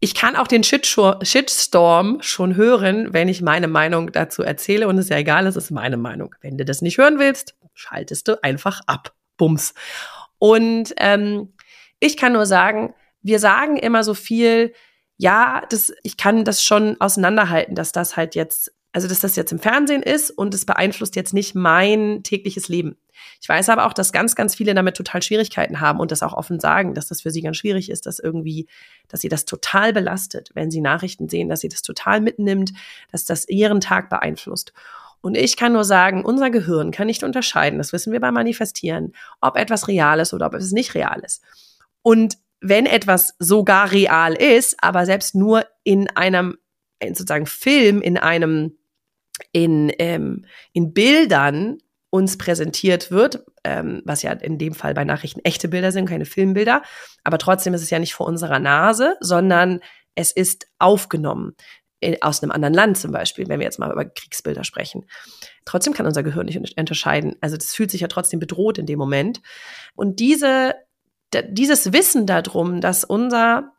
Ich 0.00 0.14
kann 0.14 0.36
auch 0.36 0.46
den 0.46 0.62
Shitstorm 0.62 2.18
schon 2.20 2.56
hören, 2.56 3.12
wenn 3.12 3.28
ich 3.28 3.42
meine 3.42 3.68
Meinung 3.68 4.12
dazu 4.12 4.42
erzähle 4.42 4.88
und 4.88 4.98
es 4.98 5.06
ist 5.06 5.10
ja 5.10 5.18
egal, 5.18 5.46
es 5.46 5.56
ist 5.56 5.70
meine 5.70 5.96
Meinung. 5.96 6.34
Wenn 6.40 6.58
du 6.58 6.64
das 6.64 6.82
nicht 6.82 6.98
hören 6.98 7.18
willst, 7.18 7.54
schaltest 7.74 8.28
du 8.28 8.42
einfach 8.42 8.80
ab. 8.86 9.14
Bums. 9.36 9.74
Und 10.38 10.94
ähm, 10.98 11.52
ich 12.00 12.16
kann 12.16 12.32
nur 12.32 12.46
sagen, 12.46 12.94
wir 13.22 13.38
sagen 13.38 13.76
immer 13.76 14.04
so 14.04 14.14
viel, 14.14 14.72
ja, 15.18 15.62
das, 15.70 15.92
ich 16.02 16.16
kann 16.16 16.44
das 16.44 16.62
schon 16.62 17.00
auseinanderhalten, 17.00 17.74
dass 17.74 17.92
das 17.92 18.16
halt 18.16 18.34
jetzt, 18.34 18.72
also 18.92 19.08
dass 19.08 19.20
das 19.20 19.36
jetzt 19.36 19.52
im 19.52 19.58
Fernsehen 19.58 20.02
ist 20.02 20.30
und 20.30 20.54
es 20.54 20.66
beeinflusst 20.66 21.16
jetzt 21.16 21.34
nicht 21.34 21.54
mein 21.54 22.22
tägliches 22.22 22.68
Leben. 22.68 22.96
Ich 23.40 23.48
weiß 23.48 23.68
aber 23.70 23.86
auch, 23.86 23.92
dass 23.92 24.12
ganz, 24.12 24.34
ganz 24.34 24.54
viele 24.54 24.74
damit 24.74 24.96
total 24.96 25.22
Schwierigkeiten 25.22 25.80
haben 25.80 26.00
und 26.00 26.10
das 26.12 26.22
auch 26.22 26.34
offen 26.34 26.60
sagen, 26.60 26.94
dass 26.94 27.08
das 27.08 27.22
für 27.22 27.30
sie 27.30 27.40
ganz 27.40 27.56
schwierig 27.56 27.90
ist, 27.90 28.06
dass 28.06 28.18
irgendwie, 28.18 28.66
dass 29.08 29.20
sie 29.20 29.28
das 29.28 29.46
total 29.46 29.92
belastet, 29.92 30.50
wenn 30.54 30.70
sie 30.70 30.80
Nachrichten 30.80 31.28
sehen, 31.28 31.48
dass 31.48 31.60
sie 31.60 31.68
das 31.68 31.82
total 31.82 32.20
mitnimmt, 32.20 32.72
dass 33.10 33.24
das 33.24 33.48
ihren 33.48 33.80
Tag 33.80 34.10
beeinflusst. 34.10 34.72
Und 35.22 35.36
ich 35.36 35.56
kann 35.56 35.72
nur 35.72 35.84
sagen, 35.84 36.24
unser 36.24 36.50
Gehirn 36.50 36.90
kann 36.90 37.06
nicht 37.06 37.24
unterscheiden, 37.24 37.78
das 37.78 37.92
wissen 37.92 38.12
wir 38.12 38.20
beim 38.20 38.34
Manifestieren, 38.34 39.12
ob 39.40 39.56
etwas 39.56 39.88
real 39.88 40.20
ist 40.20 40.34
oder 40.34 40.46
ob 40.46 40.54
es 40.54 40.72
nicht 40.72 40.94
real 40.94 41.20
ist. 41.24 41.42
Und 42.02 42.36
wenn 42.60 42.86
etwas 42.86 43.34
sogar 43.38 43.92
real 43.92 44.34
ist, 44.34 44.76
aber 44.82 45.06
selbst 45.06 45.34
nur 45.34 45.64
in 45.84 46.08
einem 46.10 46.56
in 46.98 47.14
sozusagen 47.14 47.46
Film, 47.46 48.00
in 48.00 48.16
einem, 48.16 48.78
in, 49.52 49.92
ähm, 49.98 50.46
in 50.72 50.92
Bildern 50.92 51.78
uns 52.10 52.38
präsentiert 52.38 53.10
wird, 53.10 53.44
ähm, 53.64 54.02
was 54.04 54.22
ja 54.22 54.32
in 54.32 54.58
dem 54.58 54.74
Fall 54.74 54.94
bei 54.94 55.04
Nachrichten 55.04 55.40
echte 55.44 55.68
Bilder 55.68 55.92
sind, 55.92 56.08
keine 56.08 56.24
Filmbilder, 56.24 56.82
aber 57.24 57.38
trotzdem 57.38 57.74
ist 57.74 57.82
es 57.82 57.90
ja 57.90 57.98
nicht 57.98 58.14
vor 58.14 58.26
unserer 58.26 58.58
Nase, 58.58 59.16
sondern 59.20 59.80
es 60.14 60.32
ist 60.32 60.68
aufgenommen 60.78 61.54
in, 62.00 62.22
aus 62.22 62.42
einem 62.42 62.52
anderen 62.52 62.74
Land 62.74 62.96
zum 62.96 63.12
Beispiel, 63.12 63.48
wenn 63.48 63.58
wir 63.58 63.66
jetzt 63.66 63.78
mal 63.78 63.92
über 63.92 64.04
Kriegsbilder 64.04 64.64
sprechen. 64.64 65.06
Trotzdem 65.64 65.92
kann 65.92 66.06
unser 66.06 66.22
Gehirn 66.22 66.46
nicht 66.46 66.78
unterscheiden. 66.78 67.36
Also 67.40 67.56
das 67.56 67.74
fühlt 67.74 67.90
sich 67.90 68.00
ja 68.00 68.08
trotzdem 68.08 68.40
bedroht 68.40 68.78
in 68.78 68.86
dem 68.86 68.98
Moment. 68.98 69.42
Und 69.94 70.20
diese 70.20 70.74
dieses 71.32 71.92
Wissen 71.92 72.26
darum, 72.26 72.80
dass 72.80 73.04
unser 73.04 73.72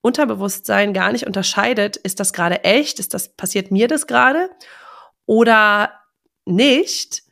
Unterbewusstsein 0.00 0.92
gar 0.92 1.12
nicht 1.12 1.26
unterscheidet, 1.26 1.96
ist 1.96 2.20
das 2.20 2.32
gerade 2.32 2.64
echt, 2.64 2.98
ist 2.98 3.14
das, 3.14 3.34
passiert 3.34 3.70
mir 3.70 3.88
das 3.88 4.06
gerade 4.06 4.50
oder 5.26 5.92
nicht, 6.44 7.22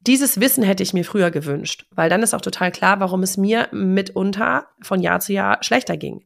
dieses 0.00 0.40
Wissen 0.40 0.62
hätte 0.62 0.82
ich 0.82 0.94
mir 0.94 1.04
früher 1.04 1.30
gewünscht, 1.30 1.86
weil 1.90 2.08
dann 2.08 2.22
ist 2.22 2.34
auch 2.34 2.40
total 2.40 2.70
klar, 2.70 3.00
warum 3.00 3.22
es 3.22 3.36
mir 3.36 3.68
mitunter 3.72 4.68
von 4.80 5.00
Jahr 5.00 5.20
zu 5.20 5.32
Jahr 5.32 5.62
schlechter 5.62 5.96
ging. 5.96 6.24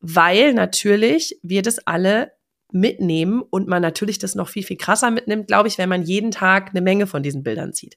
Weil 0.00 0.54
natürlich 0.54 1.38
wir 1.42 1.62
das 1.62 1.86
alle 1.86 2.32
mitnehmen 2.72 3.42
und 3.42 3.68
man 3.68 3.82
natürlich 3.82 4.18
das 4.18 4.34
noch 4.34 4.48
viel, 4.48 4.62
viel 4.62 4.76
krasser 4.76 5.10
mitnimmt, 5.10 5.46
glaube 5.46 5.68
ich, 5.68 5.78
wenn 5.78 5.88
man 5.88 6.02
jeden 6.02 6.30
Tag 6.30 6.70
eine 6.70 6.80
Menge 6.80 7.06
von 7.06 7.22
diesen 7.22 7.42
Bildern 7.42 7.72
sieht. 7.72 7.96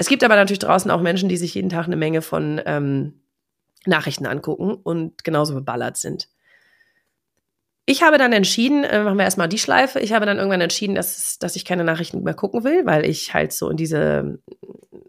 Es 0.00 0.08
gibt 0.08 0.24
aber 0.24 0.34
natürlich 0.34 0.60
draußen 0.60 0.90
auch 0.90 1.02
Menschen, 1.02 1.28
die 1.28 1.36
sich 1.36 1.54
jeden 1.54 1.68
Tag 1.68 1.84
eine 1.84 1.94
Menge 1.94 2.22
von 2.22 2.58
ähm, 2.64 3.20
Nachrichten 3.84 4.24
angucken 4.24 4.72
und 4.72 5.24
genauso 5.24 5.52
beballert 5.54 5.98
sind. 5.98 6.30
Ich 7.84 8.02
habe 8.02 8.16
dann 8.16 8.32
entschieden, 8.32 8.82
äh, 8.82 9.04
machen 9.04 9.18
wir 9.18 9.24
erstmal 9.24 9.50
die 9.50 9.58
Schleife, 9.58 10.00
ich 10.00 10.14
habe 10.14 10.24
dann 10.24 10.38
irgendwann 10.38 10.62
entschieden, 10.62 10.94
dass, 10.94 11.38
dass 11.38 11.54
ich 11.54 11.66
keine 11.66 11.84
Nachrichten 11.84 12.22
mehr 12.22 12.32
gucken 12.32 12.64
will, 12.64 12.86
weil 12.86 13.04
ich 13.04 13.34
halt 13.34 13.52
so 13.52 13.68
in 13.68 13.76
diese 13.76 14.38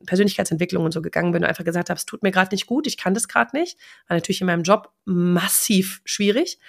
Persönlichkeitsentwicklung 0.07 0.83
und 0.83 0.91
so 0.91 1.01
gegangen 1.01 1.31
bin 1.31 1.43
und 1.43 1.47
einfach 1.47 1.63
gesagt 1.63 1.89
habe, 1.89 1.97
es 1.97 2.05
tut 2.05 2.21
mir 2.21 2.31
gerade 2.31 2.53
nicht 2.53 2.67
gut, 2.67 2.85
ich 2.85 2.97
kann 2.97 3.13
das 3.13 3.29
gerade 3.29 3.55
nicht. 3.55 3.77
War 4.09 4.17
natürlich 4.17 4.41
in 4.41 4.47
meinem 4.47 4.63
Job 4.63 4.91
massiv 5.05 6.01
schwierig. 6.03 6.59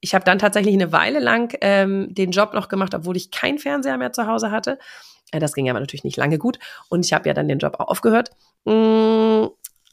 Ich 0.00 0.14
habe 0.14 0.24
dann 0.24 0.38
tatsächlich 0.38 0.74
eine 0.74 0.92
Weile 0.92 1.20
lang 1.20 1.56
ähm, 1.60 2.14
den 2.14 2.30
Job 2.30 2.54
noch 2.54 2.68
gemacht, 2.68 2.94
obwohl 2.94 3.16
ich 3.16 3.30
keinen 3.30 3.58
Fernseher 3.58 3.98
mehr 3.98 4.12
zu 4.12 4.26
Hause 4.26 4.50
hatte. 4.50 4.78
Äh, 5.30 5.40
das 5.40 5.52
ging 5.52 5.68
aber 5.68 5.80
natürlich 5.80 6.04
nicht 6.04 6.16
lange 6.16 6.38
gut. 6.38 6.58
Und 6.88 7.04
ich 7.04 7.12
habe 7.12 7.28
ja 7.28 7.34
dann 7.34 7.48
den 7.48 7.58
Job 7.58 7.76
auch 7.78 7.88
aufgehört. 7.88 8.30
Mm, 8.64 9.46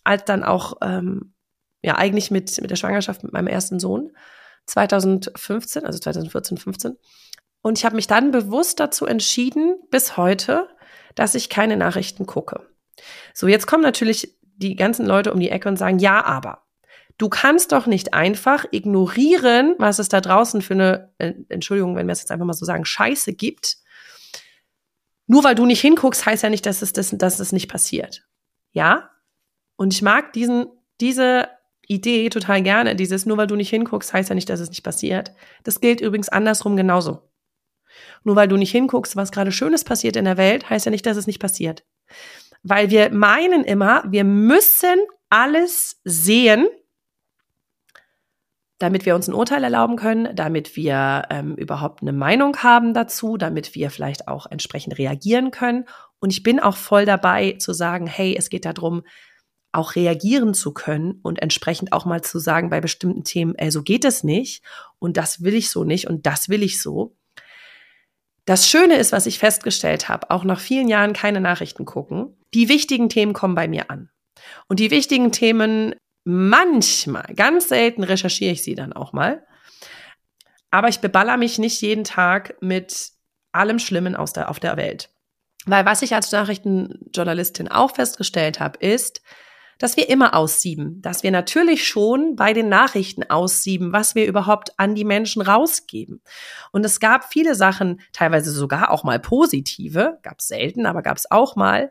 als 0.04 0.26
dann 0.26 0.44
auch, 0.44 0.78
ähm, 0.82 1.34
ja, 1.82 1.96
eigentlich 1.96 2.32
mit, 2.32 2.60
mit 2.62 2.72
der 2.72 2.76
Schwangerschaft 2.76 3.24
mit 3.24 3.34
meinem 3.34 3.48
ersten 3.48 3.80
Sohn 3.80 4.12
2015, 4.68 5.86
also 5.86 6.00
2014, 6.00 6.58
15. 6.58 6.98
Und 7.62 7.78
ich 7.78 7.86
habe 7.86 7.96
mich 7.96 8.08
dann 8.08 8.32
bewusst 8.32 8.80
dazu 8.80 9.06
entschieden, 9.06 9.76
bis 9.92 10.16
heute, 10.16 10.70
dass 11.16 11.36
ich 11.36 11.50
keine 11.50 11.76
Nachrichten 11.76 12.26
gucke. 12.26 12.66
So, 13.34 13.48
jetzt 13.48 13.68
kommen 13.68 13.84
natürlich 13.84 14.38
die 14.42 14.76
ganzen 14.76 15.06
Leute 15.06 15.34
um 15.34 15.40
die 15.40 15.50
Ecke 15.50 15.68
und 15.68 15.78
sagen, 15.78 16.00
ja, 16.00 16.24
aber 16.24 16.67
du 17.18 17.30
kannst 17.30 17.72
doch 17.72 17.88
nicht 17.88 18.14
einfach 18.14 18.66
ignorieren, 18.72 19.76
was 19.80 20.00
es 20.00 20.10
da 20.10 20.22
draußen 20.22 20.62
für 20.62 20.74
eine, 20.74 21.14
äh, 21.18 21.34
Entschuldigung, 21.50 21.96
wenn 21.96 22.08
wir 22.08 22.14
es 22.14 22.22
jetzt 22.22 22.32
einfach 22.32 22.46
mal 22.46 22.54
so 22.54 22.66
sagen, 22.66 22.86
Scheiße 22.86 23.34
gibt. 23.34 23.78
Nur 25.26 25.44
weil 25.44 25.56
du 25.56 25.66
nicht 25.66 25.82
hinguckst, 25.82 26.26
heißt 26.26 26.44
ja 26.44 26.50
nicht, 26.50 26.66
dass 26.66 26.82
es, 26.82 26.94
das, 26.94 27.10
dass 27.12 27.40
es 27.40 27.52
nicht 27.52 27.70
passiert. 27.70 28.26
Ja? 28.72 29.10
Und 29.76 29.94
ich 29.94 30.02
mag 30.02 30.34
diesen, 30.34 30.68
diese 31.02 31.50
Idee 31.88 32.30
total 32.30 32.62
gerne. 32.62 32.96
Dieses, 32.96 33.26
nur 33.26 33.38
weil 33.38 33.48
du 33.48 33.56
nicht 33.56 33.70
hinguckst, 33.70 34.14
heißt 34.14 34.30
ja 34.30 34.36
nicht, 34.36 34.50
dass 34.50 34.60
es 34.60 34.70
nicht 34.70 34.84
passiert. 34.84 35.32
Das 35.64 35.82
gilt 35.82 36.02
übrigens 36.02 36.30
andersrum 36.30 36.78
genauso. 36.78 37.24
Nur 38.24 38.36
weil 38.36 38.48
du 38.48 38.58
nicht 38.58 38.72
hinguckst, 38.72 39.16
was 39.16 39.32
gerade 39.32 39.52
Schönes 39.52 39.84
passiert 39.84 40.16
in 40.16 40.26
der 40.26 40.38
Welt, 40.38 40.70
heißt 40.70 40.86
ja 40.86 40.92
nicht, 40.92 41.06
dass 41.06 41.18
es 41.18 41.28
nicht 41.28 41.40
passiert. 41.40 41.84
Weil 42.64 42.90
wir 42.90 43.10
meinen 43.12 43.64
immer, 43.64 44.04
wir 44.08 44.24
müssen 44.24 45.00
alles 45.30 46.00
sehen, 46.04 46.68
damit 48.80 49.06
wir 49.06 49.16
uns 49.16 49.28
ein 49.28 49.34
Urteil 49.34 49.64
erlauben 49.64 49.96
können, 49.96 50.36
damit 50.36 50.76
wir 50.76 51.24
ähm, 51.30 51.56
überhaupt 51.56 52.02
eine 52.02 52.14
Meinung 52.14 52.58
haben 52.58 52.94
dazu, 52.94 53.38
damit 53.38 53.74
wir 53.76 53.90
vielleicht 53.90 54.28
auch 54.28 54.46
entsprechend 54.50 54.98
reagieren 54.98 55.52
können. 55.52 55.86
Und 56.20 56.32
ich 56.32 56.44
bin 56.44 56.60
auch 56.60 56.78
voll 56.78 57.06
dabei 57.06 57.54
zu 57.54 57.74
sagen, 57.74 58.08
hey, 58.08 58.36
es 58.38 58.50
geht 58.50 58.66
darum, 58.66 59.04
auch 59.72 59.96
reagieren 59.96 60.54
zu 60.54 60.74
können 60.74 61.20
und 61.22 61.42
entsprechend 61.42 61.94
auch 61.94 62.06
mal 62.06 62.22
zu 62.22 62.40
sagen 62.40 62.70
bei 62.70 62.82
bestimmten 62.82 63.24
Themen, 63.24 63.56
ey, 63.56 63.70
so 63.70 63.84
geht 63.84 64.06
es 64.06 64.24
nicht 64.24 64.64
und 65.00 65.18
das 65.18 65.44
will 65.44 65.54
ich 65.54 65.70
so 65.70 65.84
nicht 65.84 66.08
und 66.08 66.26
das 66.26 66.50
will 66.50 66.64
ich 66.64 66.82
so. 66.82 67.16
Das 68.46 68.68
Schöne 68.68 68.96
ist, 68.96 69.12
was 69.12 69.26
ich 69.26 69.40
festgestellt 69.40 70.08
habe, 70.08 70.32
auch 70.32 70.44
nach 70.46 70.60
vielen 70.60 70.88
Jahren 70.88 71.14
keine 71.14 71.42
Nachrichten 71.42 71.86
gucken, 71.86 72.38
die 72.54 72.70
wichtigen 72.70 73.10
Themen 73.10 73.34
kommen 73.34 73.56
bei 73.56 73.68
mir 73.68 73.92
an. 73.92 74.10
Und 74.68 74.80
die 74.80 74.90
wichtigen 74.90 75.32
Themen, 75.32 75.96
manchmal, 76.30 77.34
ganz 77.38 77.70
selten 77.70 78.04
recherchiere 78.04 78.52
ich 78.52 78.62
sie 78.62 78.76
dann 78.76 78.92
auch 78.92 79.14
mal. 79.14 79.46
Aber 80.70 80.90
ich 80.90 81.00
beballer 81.00 81.38
mich 81.38 81.58
nicht 81.58 81.82
jeden 81.82 82.04
Tag 82.04 82.58
mit 82.60 83.12
allem 83.54 83.80
Schlimmen 83.80 84.18
aus 84.18 84.34
der, 84.34 84.50
auf 84.50 84.60
der 84.60 84.76
Welt. 84.76 85.10
Weil 85.66 85.86
was 85.86 86.02
ich 86.02 86.14
als 86.14 86.30
Nachrichtenjournalistin 86.34 87.70
auch 87.70 87.96
festgestellt 87.96 88.60
habe, 88.60 88.78
ist, 88.80 89.22
dass 89.78 89.96
wir 89.96 90.10
immer 90.10 90.34
aussieben, 90.34 91.02
dass 91.02 91.24
wir 91.24 91.32
natürlich 91.32 91.88
schon 91.88 92.36
bei 92.36 92.52
den 92.52 92.68
Nachrichten 92.68 93.24
aussieben, 93.30 93.94
was 93.94 94.14
wir 94.14 94.26
überhaupt 94.26 94.78
an 94.78 94.96
die 94.96 95.06
Menschen 95.06 95.42
rausgeben. 95.42 96.22
Und 96.74 96.84
es 96.84 97.00
gab 97.00 97.32
viele 97.32 97.56
Sachen, 97.56 98.02
teilweise 98.12 98.52
sogar 98.52 98.92
auch 98.92 99.06
mal 99.06 99.20
positive, 99.20 100.20
gab 100.24 100.40
es 100.40 100.48
selten, 100.48 100.86
aber 100.86 101.04
gab 101.04 101.16
es 101.16 101.32
auch 101.32 101.56
mal. 101.56 101.90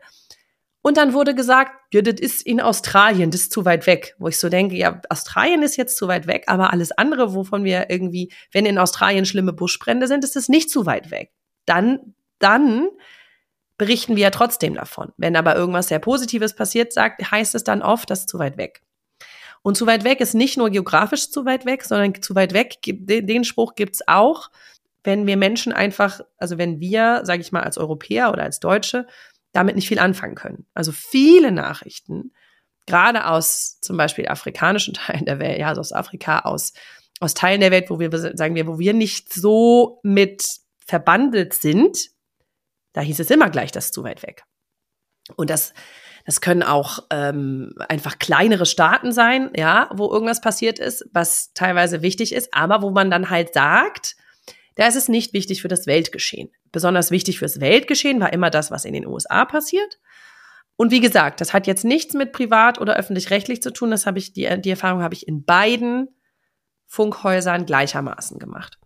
Und 0.81 0.97
dann 0.97 1.13
wurde 1.13 1.35
gesagt, 1.35 1.71
ja, 1.93 2.01
das 2.01 2.19
ist 2.19 2.45
in 2.45 2.61
Australien, 2.61 3.31
das 3.31 3.41
ist 3.41 3.51
zu 3.51 3.65
weit 3.65 3.87
weg. 3.87 4.15
Wo 4.19 4.27
ich 4.27 4.39
so 4.39 4.49
denke, 4.49 4.75
ja, 4.75 5.01
Australien 5.09 5.63
ist 5.63 5.75
jetzt 5.75 5.97
zu 5.97 6.07
weit 6.07 6.27
weg, 6.27 6.45
aber 6.47 6.71
alles 6.71 6.91
andere, 6.91 7.33
wovon 7.33 7.63
wir 7.63 7.89
irgendwie, 7.89 8.31
wenn 8.51 8.65
in 8.65 8.77
Australien 8.77 9.25
schlimme 9.25 9.53
Buschbrände 9.53 10.07
sind, 10.07 10.23
ist 10.23 10.35
es 10.35 10.49
nicht 10.49 10.69
zu 10.69 10.85
weit 10.85 11.11
weg. 11.11 11.31
Dann, 11.65 12.15
dann 12.39 12.87
berichten 13.77 14.15
wir 14.15 14.23
ja 14.23 14.29
trotzdem 14.29 14.75
davon. 14.75 15.11
Wenn 15.17 15.35
aber 15.35 15.55
irgendwas 15.55 15.87
sehr 15.87 15.99
Positives 15.99 16.55
passiert, 16.55 16.93
sagt, 16.93 17.31
heißt 17.31 17.55
es 17.55 17.63
dann 17.63 17.81
oft, 17.81 18.09
das 18.09 18.21
ist 18.21 18.29
zu 18.29 18.39
weit 18.39 18.57
weg. 18.57 18.81
Und 19.61 19.75
zu 19.75 19.85
weit 19.87 20.03
weg 20.03 20.21
ist 20.21 20.33
nicht 20.33 20.57
nur 20.57 20.69
geografisch 20.69 21.29
zu 21.29 21.45
weit 21.45 21.65
weg, 21.65 21.83
sondern 21.83 22.21
zu 22.21 22.35
weit 22.35 22.53
weg, 22.53 22.77
den 22.83 23.43
Spruch 23.43 23.75
gibt's 23.75 24.07
auch, 24.07 24.49
wenn 25.03 25.27
wir 25.27 25.37
Menschen 25.37 25.73
einfach, 25.73 26.21
also 26.37 26.57
wenn 26.57 26.79
wir, 26.79 27.21
sage 27.23 27.41
ich 27.41 27.51
mal, 27.51 27.63
als 27.63 27.77
Europäer 27.77 28.31
oder 28.31 28.43
als 28.43 28.59
Deutsche 28.59 29.07
damit 29.53 29.75
nicht 29.75 29.87
viel 29.87 29.99
anfangen 29.99 30.35
können. 30.35 30.67
Also 30.73 30.91
viele 30.91 31.51
Nachrichten, 31.51 32.33
gerade 32.85 33.27
aus 33.27 33.79
zum 33.81 33.97
Beispiel 33.97 34.27
afrikanischen 34.27 34.93
Teilen 34.95 35.25
der 35.25 35.39
Welt, 35.39 35.59
ja, 35.59 35.67
also 35.67 35.81
aus 35.81 35.93
Afrika, 35.93 36.39
aus, 36.39 36.73
aus 37.19 37.33
Teilen 37.33 37.61
der 37.61 37.71
Welt, 37.71 37.89
wo 37.89 37.99
wir, 37.99 38.11
sagen 38.11 38.55
wir, 38.55 38.67
wo 38.67 38.79
wir 38.79 38.93
nicht 38.93 39.31
so 39.31 39.99
mit 40.03 40.45
verbandelt 40.85 41.53
sind, 41.53 42.09
da 42.93 43.01
hieß 43.01 43.19
es 43.19 43.29
immer 43.29 43.49
gleich, 43.49 43.71
das 43.71 43.85
ist 43.85 43.93
zu 43.93 44.03
weit 44.03 44.23
weg. 44.23 44.43
Und 45.35 45.49
das, 45.49 45.73
das 46.25 46.41
können 46.41 46.63
auch 46.63 46.99
ähm, 47.09 47.73
einfach 47.89 48.17
kleinere 48.17 48.65
Staaten 48.65 49.11
sein, 49.11 49.51
ja, 49.55 49.89
wo 49.93 50.11
irgendwas 50.11 50.41
passiert 50.41 50.79
ist, 50.79 51.05
was 51.11 51.53
teilweise 51.53 52.01
wichtig 52.01 52.33
ist, 52.33 52.53
aber 52.53 52.81
wo 52.81 52.91
man 52.91 53.11
dann 53.11 53.29
halt 53.29 53.53
sagt, 53.53 54.15
da 54.77 54.87
ist 54.87 54.95
es 54.95 55.09
nicht 55.09 55.33
wichtig 55.33 55.61
für 55.61 55.67
das 55.67 55.87
Weltgeschehen. 55.87 56.51
Besonders 56.71 57.11
wichtig 57.11 57.39
fürs 57.39 57.59
Weltgeschehen 57.59 58.19
war 58.19 58.31
immer 58.31 58.49
das, 58.49 58.71
was 58.71 58.85
in 58.85 58.93
den 58.93 59.07
USA 59.07 59.43
passiert. 59.43 59.99
Und 60.75 60.91
wie 60.91 60.99
gesagt, 60.99 61.41
das 61.41 61.53
hat 61.53 61.65
jetzt 61.65 61.83
nichts 61.83 62.13
mit 62.13 62.31
privat 62.31 62.79
oder 62.79 62.95
öffentlich-rechtlich 62.95 63.63
zu 63.63 63.73
tun. 63.73 63.89
Das 63.89 64.05
habe 64.05 64.19
ich, 64.19 64.33
die, 64.33 64.61
die 64.61 64.69
Erfahrung 64.69 65.01
habe 65.01 65.15
ich 65.15 65.27
in 65.27 65.43
beiden 65.43 66.09
Funkhäusern 66.85 67.65
gleichermaßen 67.65 68.37
gemacht. 68.37 68.77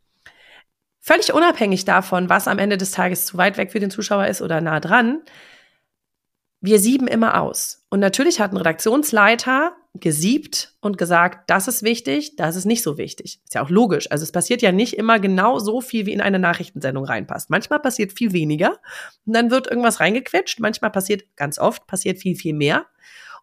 Völlig 1.01 1.33
unabhängig 1.33 1.83
davon, 1.83 2.29
was 2.29 2.47
am 2.47 2.59
Ende 2.59 2.77
des 2.77 2.91
Tages 2.91 3.25
zu 3.25 3.37
weit 3.37 3.57
weg 3.57 3.71
für 3.71 3.79
den 3.79 3.91
Zuschauer 3.91 4.27
ist 4.27 4.41
oder 4.41 4.61
nah 4.61 4.79
dran, 4.79 5.21
wir 6.61 6.79
sieben 6.79 7.07
immer 7.07 7.41
aus. 7.41 7.85
Und 7.89 7.99
natürlich 7.99 8.39
hat 8.39 8.53
ein 8.53 8.57
Redaktionsleiter 8.57 9.75
gesiebt 9.93 10.73
und 10.79 10.97
gesagt, 10.97 11.49
das 11.49 11.67
ist 11.67 11.83
wichtig, 11.83 12.37
das 12.37 12.55
ist 12.55 12.65
nicht 12.65 12.81
so 12.81 12.97
wichtig. 12.97 13.41
Ist 13.43 13.53
ja 13.53 13.63
auch 13.63 13.69
logisch. 13.69 14.09
Also 14.09 14.23
es 14.23 14.31
passiert 14.31 14.61
ja 14.61 14.71
nicht 14.71 14.97
immer 14.97 15.19
genau 15.19 15.59
so 15.59 15.81
viel, 15.81 16.05
wie 16.05 16.13
in 16.13 16.21
eine 16.21 16.39
Nachrichtensendung 16.39 17.03
reinpasst. 17.03 17.49
Manchmal 17.49 17.79
passiert 17.79 18.13
viel 18.13 18.31
weniger 18.31 18.79
und 19.25 19.33
dann 19.33 19.51
wird 19.51 19.67
irgendwas 19.67 19.99
reingequetscht. 19.99 20.59
Manchmal 20.59 20.91
passiert, 20.91 21.35
ganz 21.35 21.59
oft, 21.59 21.87
passiert 21.87 22.19
viel, 22.19 22.35
viel 22.35 22.53
mehr. 22.53 22.85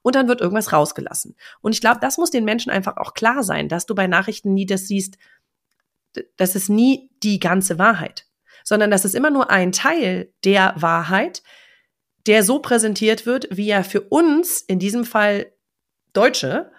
Und 0.02 0.14
dann 0.14 0.28
wird 0.28 0.40
irgendwas 0.40 0.72
rausgelassen. 0.72 1.36
Und 1.60 1.74
ich 1.74 1.80
glaube, 1.80 1.98
das 2.00 2.18
muss 2.18 2.30
den 2.30 2.44
Menschen 2.44 2.70
einfach 2.70 2.96
auch 2.96 3.14
klar 3.14 3.42
sein, 3.42 3.68
dass 3.68 3.84
du 3.84 3.94
bei 3.94 4.06
Nachrichten 4.06 4.54
nie 4.54 4.64
das 4.64 4.86
siehst, 4.86 5.18
das 6.36 6.54
ist 6.54 6.70
nie 6.70 7.10
die 7.22 7.40
ganze 7.40 7.78
Wahrheit, 7.78 8.26
sondern 8.64 8.90
das 8.90 9.04
ist 9.04 9.14
immer 9.14 9.30
nur 9.30 9.50
ein 9.50 9.72
Teil 9.72 10.32
der 10.44 10.72
Wahrheit, 10.76 11.42
der 12.26 12.42
so 12.42 12.60
präsentiert 12.60 13.26
wird, 13.26 13.48
wie 13.50 13.68
er 13.68 13.84
für 13.84 14.00
uns, 14.02 14.60
in 14.60 14.78
diesem 14.78 15.04
Fall 15.04 15.52
Deutsche, 16.18 16.70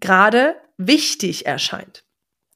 gerade 0.00 0.56
wichtig 0.76 1.46
erscheint. 1.46 2.04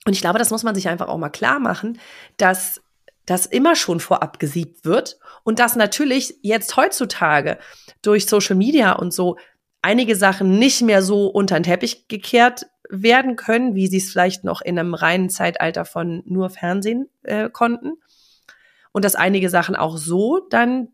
Und 0.07 0.13
ich 0.13 0.21
glaube, 0.21 0.39
das 0.39 0.51
muss 0.51 0.63
man 0.63 0.75
sich 0.75 0.89
einfach 0.89 1.09
auch 1.09 1.19
mal 1.19 1.31
klar 1.31 1.59
machen, 1.59 1.99
dass 2.37 2.81
das 3.27 3.45
immer 3.45 3.75
schon 3.75 3.99
vorab 3.99 4.39
gesiebt 4.39 4.85
wird 4.85 5.19
und 5.43 5.59
dass 5.59 5.75
natürlich 5.75 6.39
jetzt 6.43 6.77
heutzutage 6.77 7.59
durch 8.03 8.27
Social 8.27 8.55
Media 8.55 8.93
und 8.93 9.13
so 9.13 9.37
einige 9.83 10.15
Sachen 10.15 10.59
nicht 10.59 10.83
mehr 10.83 11.03
so 11.03 11.27
unter 11.27 11.59
den 11.59 11.65
Teppich 11.65 12.07
gekehrt 12.09 12.67
werden 12.89 13.35
können, 13.35 13.75
wie 13.75 13.89
sie 13.89 13.99
es 13.99 14.11
vielleicht 14.11 14.45
noch 14.45 14.61
in 14.61 14.79
einem 14.79 14.95
reinen 14.95 15.29
Zeitalter 15.29 15.85
von 15.85 16.23
nur 16.25 16.51
Fernsehen 16.51 17.09
äh, 17.25 17.51
konnten. 17.51 17.95
Und 18.93 19.05
dass 19.05 19.17
einige 19.17 19.51
Sachen 19.51 19.75
auch 19.75 19.97
so 19.97 20.47
dann 20.51 20.89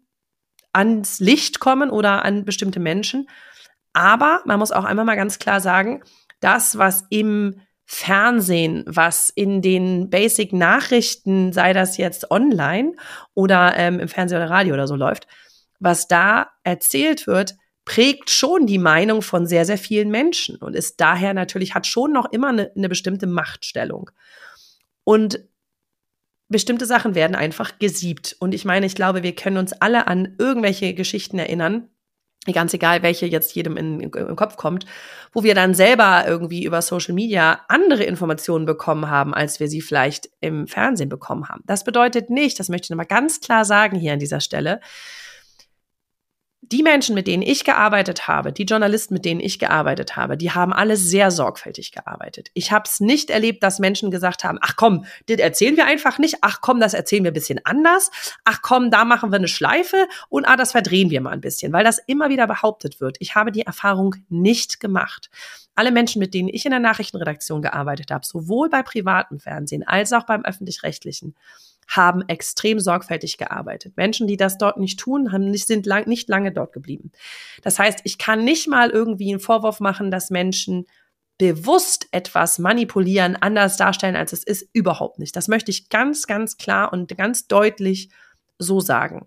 ans 0.73 1.21
Licht 1.21 1.61
kommen 1.61 1.90
oder 1.90 2.25
an 2.25 2.45
bestimmte 2.45 2.81
Menschen. 2.81 3.28
Aber 3.93 4.43
man 4.45 4.59
muss 4.59 4.73
auch 4.73 4.85
einmal 4.85 5.05
mal 5.05 5.17
ganz 5.17 5.39
klar 5.39 5.61
sagen, 5.61 6.03
das, 6.41 6.79
was 6.79 7.05
im 7.11 7.61
Fernsehen, 7.85 8.85
was 8.87 9.29
in 9.29 9.61
den 9.61 10.09
Basic-Nachrichten, 10.09 11.53
sei 11.53 11.73
das 11.73 11.99
jetzt 11.99 12.31
online 12.31 12.93
oder 13.35 13.75
ähm, 13.77 14.01
im 14.01 14.09
Fernsehen 14.09 14.39
oder 14.39 14.51
Radio 14.51 14.75
oder 14.75 14.87
so 14.87 14.97
läuft, 14.97 15.27
was 15.79 16.09
da 16.09 16.49
erzählt 16.63 17.27
wird, 17.27 17.57
prägt 17.85 18.31
schon 18.31 18.67
die 18.67 18.79
Meinung 18.79 19.23
von 19.23 19.47
sehr, 19.47 19.65
sehr 19.65 19.79
vielen 19.79 20.11
Menschen 20.11 20.57
und 20.57 20.75
ist 20.75 21.01
daher 21.01 21.35
natürlich, 21.35 21.75
hat 21.75 21.87
schon 21.87 22.13
noch 22.13 22.31
immer 22.33 22.49
eine, 22.49 22.73
eine 22.77 22.89
bestimmte 22.89 23.27
Machtstellung. 23.27 24.11
Und 25.05 25.41
bestimmte 26.49 26.87
Sachen 26.87 27.15
werden 27.17 27.35
einfach 27.35 27.79
gesiebt. 27.79 28.37
Und 28.39 28.55
ich 28.55 28.65
meine, 28.65 28.87
ich 28.87 28.95
glaube, 28.95 29.23
wir 29.25 29.35
können 29.35 29.57
uns 29.57 29.73
alle 29.73 30.07
an 30.07 30.37
irgendwelche 30.39 30.95
Geschichten 30.95 31.39
erinnern, 31.39 31.89
ganz 32.51 32.75
egal, 32.75 33.03
welche 33.03 33.27
jetzt 33.27 33.55
jedem 33.55 33.77
in, 33.77 34.01
in, 34.01 34.11
im 34.11 34.37
Kopf 34.37 34.57
kommt, 34.57 34.85
wo 35.33 35.45
wir 35.45 35.55
dann 35.55 35.75
selber 35.75 36.25
irgendwie 36.27 36.65
über 36.65 36.83
Social 36.83 37.15
Media 37.15 37.61
andere 37.69 38.03
Informationen 38.03 38.67
bekommen 38.67 39.09
haben, 39.09 39.33
als 39.33 39.61
wir 39.61 39.69
sie 39.69 39.81
vielleicht 39.81 40.29
im 40.41 40.67
Fernsehen 40.67 41.09
bekommen 41.09 41.49
haben. 41.49 41.63
Das 41.67 41.85
bedeutet 41.85 42.31
nicht, 42.31 42.59
das 42.59 42.69
möchte 42.69 42.87
ich 42.87 42.91
nochmal 42.91 43.07
ganz 43.07 43.41
klar 43.41 43.65
sagen 43.65 43.97
hier 43.97 44.15
an 44.15 44.19
dieser 44.19 44.41
Stelle, 44.41 44.81
die 46.73 46.83
Menschen, 46.83 47.14
mit 47.14 47.26
denen 47.26 47.43
ich 47.43 47.64
gearbeitet 47.64 48.26
habe, 48.29 48.50
die 48.50 48.64
Journalisten, 48.64 49.12
mit 49.12 49.26
denen 49.26 49.41
ich 49.41 49.59
gearbeitet 49.59 50.17
habe, 50.17 50.38
die 50.38 50.52
haben 50.52 50.73
alle 50.73 50.97
sehr 50.97 51.31
sorgfältig 51.31 51.93
gearbeitet. 51.93 52.50
Ich 52.55 52.73
habe 52.73 52.85
es 52.87 52.99
nicht 52.99 53.29
erlebt, 53.29 53.62
dass 53.62 53.79
Menschen 53.79 54.11
gesagt 54.11 54.43
haben, 54.43 54.59
ach 54.62 54.75
komm, 54.76 55.05
das 55.26 55.38
erzählen 55.38 55.76
wir 55.76 55.85
einfach 55.85 56.19
nicht, 56.19 56.38
ach 56.41 56.62
komm, 56.62 56.81
das 56.81 56.95
erzählen 56.95 57.25
wir 57.25 57.31
ein 57.31 57.35
bisschen 57.35 57.61
anders, 57.64 58.11
ach 58.45 58.62
komm, 58.62 58.91
da 58.91 59.05
machen 59.05 59.31
wir 59.31 59.37
eine 59.37 59.49
Schleife 59.49 60.09
und 60.31 60.47
ah, 60.47 60.57
das 60.57 60.73
verdrehen 60.73 61.11
wir 61.11 61.21
mal 61.21 61.31
ein 61.31 61.43
bisschen, 61.43 61.75
weil 61.75 61.85
das 61.85 61.99
immer 62.07 62.31
wieder 62.31 62.47
behauptet 62.47 63.00
wird. 63.00 63.19
Ich 63.21 63.35
habe 63.35 63.52
die 63.52 63.62
Erfahrung 63.62 64.17
nicht 64.31 64.81
gemacht. 64.81 65.29
Alle 65.75 65.93
Menschen, 65.93 66.21
mit 66.21 66.33
denen 66.33 66.49
ich 66.49 66.64
in 66.64 66.71
der 66.71 66.81
Nachrichtenredaktion 66.81 67.61
gearbeitet 67.61 68.11
habe, 68.11 68.25
sowohl 68.25 68.71
bei 68.71 68.83
privatem 68.83 69.41
Fernsehen 69.41 69.87
als 69.87 70.12
auch 70.12 70.25
beim 70.25 70.43
öffentlich-rechtlichen, 70.45 71.35
haben 71.97 72.23
extrem 72.29 72.81
sorgfältig 72.81 73.37
gearbeitet. 73.37 73.97
Menschen, 73.97 74.27
die 74.27 74.37
das 74.37 74.57
dort 74.57 74.79
nicht 74.79 74.99
tun, 74.99 75.31
haben 75.31 75.51
nicht, 75.51 75.67
sind 75.67 75.85
lang, 75.87 76.09
nicht 76.09 76.29
lange 76.29 76.51
dort 76.51 76.73
geblieben. 76.73 77.13
Das 77.63 77.79
heißt, 77.79 78.01
ich 78.05 78.19
kann 78.19 78.45
nicht 78.45 78.67
mal 78.67 78.91
irgendwie 78.91 79.31
einen 79.31 79.41
Vorwurf 79.41 79.79
machen, 79.81 80.11
dass 80.11 80.31
Menschen 80.31 80.87
bewusst 81.37 82.09
etwas 82.13 82.59
manipulieren, 82.59 83.37
anders 83.37 83.77
darstellen, 83.77 84.17
als 84.17 84.33
es 84.33 84.43
ist, 84.43 84.69
überhaupt 84.73 85.19
nicht. 85.19 85.37
Das 85.37 85.49
möchte 85.49 85.71
ich 85.71 85.89
ganz, 85.89 86.27
ganz 86.27 86.57
klar 86.57 86.93
und 86.93 87.15
ganz 87.17 87.47
deutlich 87.47 88.11
so 88.59 88.81
sagen. 88.81 89.27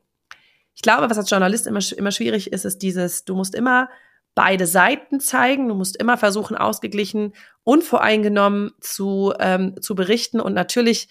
Ich 0.73 0.81
glaube, 0.81 1.09
was 1.09 1.17
als 1.17 1.29
Journalist 1.29 1.67
immer, 1.67 1.79
immer 1.95 2.11
schwierig 2.11 2.51
ist, 2.51 2.65
ist 2.65 2.79
dieses, 2.79 3.25
du 3.25 3.35
musst 3.35 3.53
immer 3.53 3.89
beide 4.33 4.67
Seiten 4.67 5.19
zeigen, 5.19 5.67
du 5.67 5.75
musst 5.75 5.97
immer 5.97 6.17
versuchen, 6.17 6.57
ausgeglichen, 6.57 7.33
unvoreingenommen 7.63 8.71
zu, 8.81 9.33
ähm, 9.39 9.81
zu 9.81 9.95
berichten 9.95 10.39
und 10.41 10.53
natürlich 10.53 11.09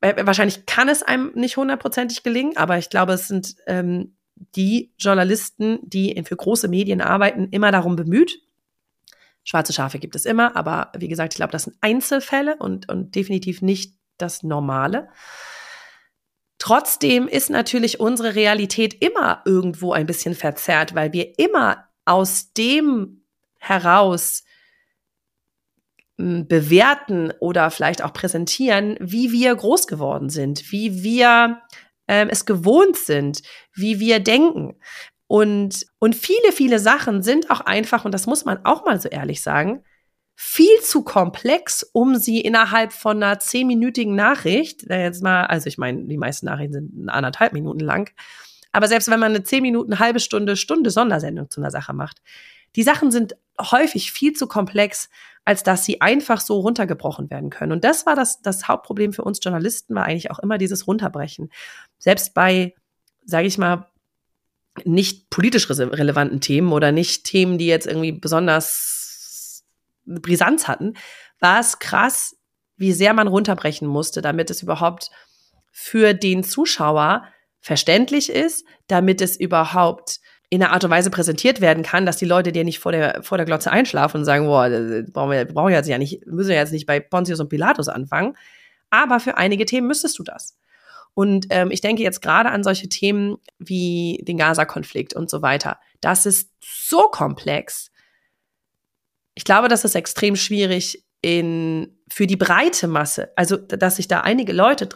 wahrscheinlich 0.00 0.66
kann 0.66 0.88
es 0.88 1.02
einem 1.02 1.32
nicht 1.34 1.56
hundertprozentig 1.56 2.22
gelingen, 2.22 2.56
aber 2.56 2.78
ich 2.78 2.90
glaube, 2.90 3.12
es 3.12 3.28
sind 3.28 3.56
ähm, 3.66 4.16
die 4.56 4.92
Journalisten, 4.98 5.78
die 5.82 6.22
für 6.26 6.36
große 6.36 6.68
Medien 6.68 7.00
arbeiten, 7.00 7.48
immer 7.50 7.70
darum 7.70 7.96
bemüht. 7.96 8.40
Schwarze 9.44 9.72
Schafe 9.72 9.98
gibt 9.98 10.16
es 10.16 10.26
immer, 10.26 10.56
aber 10.56 10.92
wie 10.96 11.08
gesagt, 11.08 11.34
ich 11.34 11.36
glaube, 11.36 11.52
das 11.52 11.64
sind 11.64 11.76
Einzelfälle 11.80 12.56
und, 12.56 12.88
und 12.88 13.14
definitiv 13.14 13.62
nicht 13.62 13.94
das 14.16 14.42
Normale. 14.42 15.08
Trotzdem 16.58 17.26
ist 17.26 17.48
natürlich 17.50 18.00
unsere 18.00 18.34
Realität 18.34 19.02
immer 19.02 19.42
irgendwo 19.46 19.92
ein 19.92 20.06
bisschen 20.06 20.34
verzerrt, 20.34 20.94
weil 20.94 21.12
wir 21.12 21.38
immer 21.38 21.88
aus 22.04 22.52
dem 22.52 23.22
heraus 23.58 24.44
bewerten 26.48 27.32
oder 27.40 27.70
vielleicht 27.70 28.02
auch 28.02 28.12
präsentieren, 28.12 28.96
wie 29.00 29.32
wir 29.32 29.54
groß 29.54 29.86
geworden 29.86 30.28
sind, 30.28 30.70
wie 30.70 31.02
wir 31.02 31.62
ähm, 32.08 32.28
es 32.30 32.44
gewohnt 32.44 32.96
sind, 32.96 33.42
wie 33.74 34.00
wir 34.00 34.20
denken. 34.20 34.78
Und, 35.26 35.86
und 35.98 36.16
viele, 36.16 36.52
viele 36.52 36.78
Sachen 36.78 37.22
sind 37.22 37.50
auch 37.50 37.60
einfach, 37.60 38.04
und 38.04 38.12
das 38.12 38.26
muss 38.26 38.44
man 38.44 38.64
auch 38.64 38.84
mal 38.84 39.00
so 39.00 39.08
ehrlich 39.08 39.42
sagen, 39.42 39.84
viel 40.34 40.80
zu 40.82 41.04
komplex, 41.04 41.88
um 41.92 42.16
sie 42.16 42.40
innerhalb 42.40 42.92
von 42.92 43.22
einer 43.22 43.38
zehnminütigen 43.38 44.14
Nachricht, 44.14 44.84
jetzt 44.88 45.22
mal, 45.22 45.44
also 45.44 45.68
ich 45.68 45.78
meine, 45.78 46.04
die 46.04 46.16
meisten 46.16 46.46
Nachrichten 46.46 46.72
sind 46.72 47.08
anderthalb 47.08 47.52
Minuten 47.52 47.80
lang, 47.80 48.10
aber 48.72 48.88
selbst 48.88 49.10
wenn 49.10 49.20
man 49.20 49.34
eine 49.34 49.44
zehn 49.44 49.62
Minuten, 49.62 49.98
halbe 49.98 50.18
Stunde, 50.18 50.56
Stunde 50.56 50.90
Sondersendung 50.90 51.50
zu 51.50 51.60
einer 51.60 51.70
Sache 51.70 51.92
macht, 51.92 52.22
die 52.76 52.82
Sachen 52.82 53.10
sind 53.10 53.36
häufig 53.60 54.12
viel 54.12 54.32
zu 54.32 54.46
komplex, 54.46 55.08
als 55.44 55.62
dass 55.62 55.84
sie 55.84 56.00
einfach 56.00 56.40
so 56.40 56.60
runtergebrochen 56.60 57.30
werden 57.30 57.50
können. 57.50 57.72
Und 57.72 57.84
das 57.84 58.06
war 58.06 58.14
das, 58.14 58.40
das 58.42 58.68
Hauptproblem 58.68 59.12
für 59.12 59.24
uns 59.24 59.40
Journalisten, 59.42 59.94
war 59.94 60.04
eigentlich 60.04 60.30
auch 60.30 60.38
immer 60.38 60.58
dieses 60.58 60.86
Runterbrechen. 60.86 61.50
Selbst 61.98 62.34
bei, 62.34 62.74
sage 63.24 63.46
ich 63.46 63.58
mal, 63.58 63.86
nicht 64.84 65.30
politisch 65.30 65.68
relevanten 65.68 66.40
Themen 66.40 66.72
oder 66.72 66.92
nicht 66.92 67.24
Themen, 67.24 67.58
die 67.58 67.66
jetzt 67.66 67.86
irgendwie 67.86 68.12
besonders 68.12 69.64
Brisanz 70.04 70.68
hatten, 70.68 70.94
war 71.40 71.60
es 71.60 71.78
krass, 71.78 72.36
wie 72.76 72.92
sehr 72.92 73.12
man 73.12 73.28
runterbrechen 73.28 73.88
musste, 73.88 74.22
damit 74.22 74.50
es 74.50 74.62
überhaupt 74.62 75.10
für 75.70 76.14
den 76.14 76.44
Zuschauer 76.44 77.24
verständlich 77.60 78.30
ist, 78.30 78.64
damit 78.86 79.20
es 79.20 79.38
überhaupt 79.38 80.20
in 80.52 80.62
einer 80.62 80.72
Art 80.72 80.82
und 80.82 80.90
Weise 80.90 81.10
präsentiert 81.10 81.60
werden 81.60 81.84
kann, 81.84 82.04
dass 82.04 82.16
die 82.16 82.24
Leute 82.24 82.50
dir 82.50 82.64
nicht 82.64 82.80
vor 82.80 82.90
der, 82.90 83.22
vor 83.22 83.38
der 83.38 83.46
Glotze 83.46 83.70
einschlafen 83.70 84.18
und 84.18 84.24
sagen, 84.24 84.46
boah, 84.46 84.68
brauchen 85.12 85.30
wir, 85.30 85.44
brauchen 85.44 85.68
wir 85.68 85.76
jetzt 85.76 85.88
ja 85.88 85.96
nicht, 85.96 86.26
müssen 86.26 86.48
wir 86.48 86.56
jetzt 86.56 86.72
nicht 86.72 86.86
bei 86.86 86.98
Pontius 86.98 87.38
und 87.38 87.48
Pilatus 87.48 87.88
anfangen. 87.88 88.36
Aber 88.90 89.20
für 89.20 89.36
einige 89.38 89.64
Themen 89.64 89.86
müsstest 89.86 90.18
du 90.18 90.24
das. 90.24 90.58
Und 91.14 91.46
ähm, 91.50 91.70
ich 91.70 91.80
denke 91.80 92.02
jetzt 92.02 92.20
gerade 92.20 92.50
an 92.50 92.64
solche 92.64 92.88
Themen 92.88 93.38
wie 93.58 94.22
den 94.26 94.36
Gaza-Konflikt 94.36 95.14
und 95.14 95.30
so 95.30 95.40
weiter. 95.40 95.78
Das 96.00 96.26
ist 96.26 96.50
so 96.60 97.02
komplex. 97.02 97.92
Ich 99.36 99.44
glaube, 99.44 99.68
das 99.68 99.84
ist 99.84 99.94
extrem 99.94 100.34
schwierig 100.34 101.04
in, 101.22 101.96
für 102.08 102.26
die 102.26 102.36
breite 102.36 102.88
Masse. 102.88 103.30
Also, 103.36 103.56
dass 103.56 103.96
sich 103.96 104.08
da 104.08 104.22
einige 104.22 104.52
Leute 104.52 104.88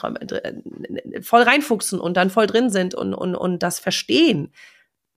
voll 1.22 1.42
reinfuchsen 1.42 2.00
und 2.00 2.16
dann 2.16 2.30
voll 2.30 2.48
drin 2.48 2.70
sind 2.70 2.96
und, 2.96 3.14
und, 3.14 3.36
und 3.36 3.62
das 3.62 3.78
verstehen 3.78 4.52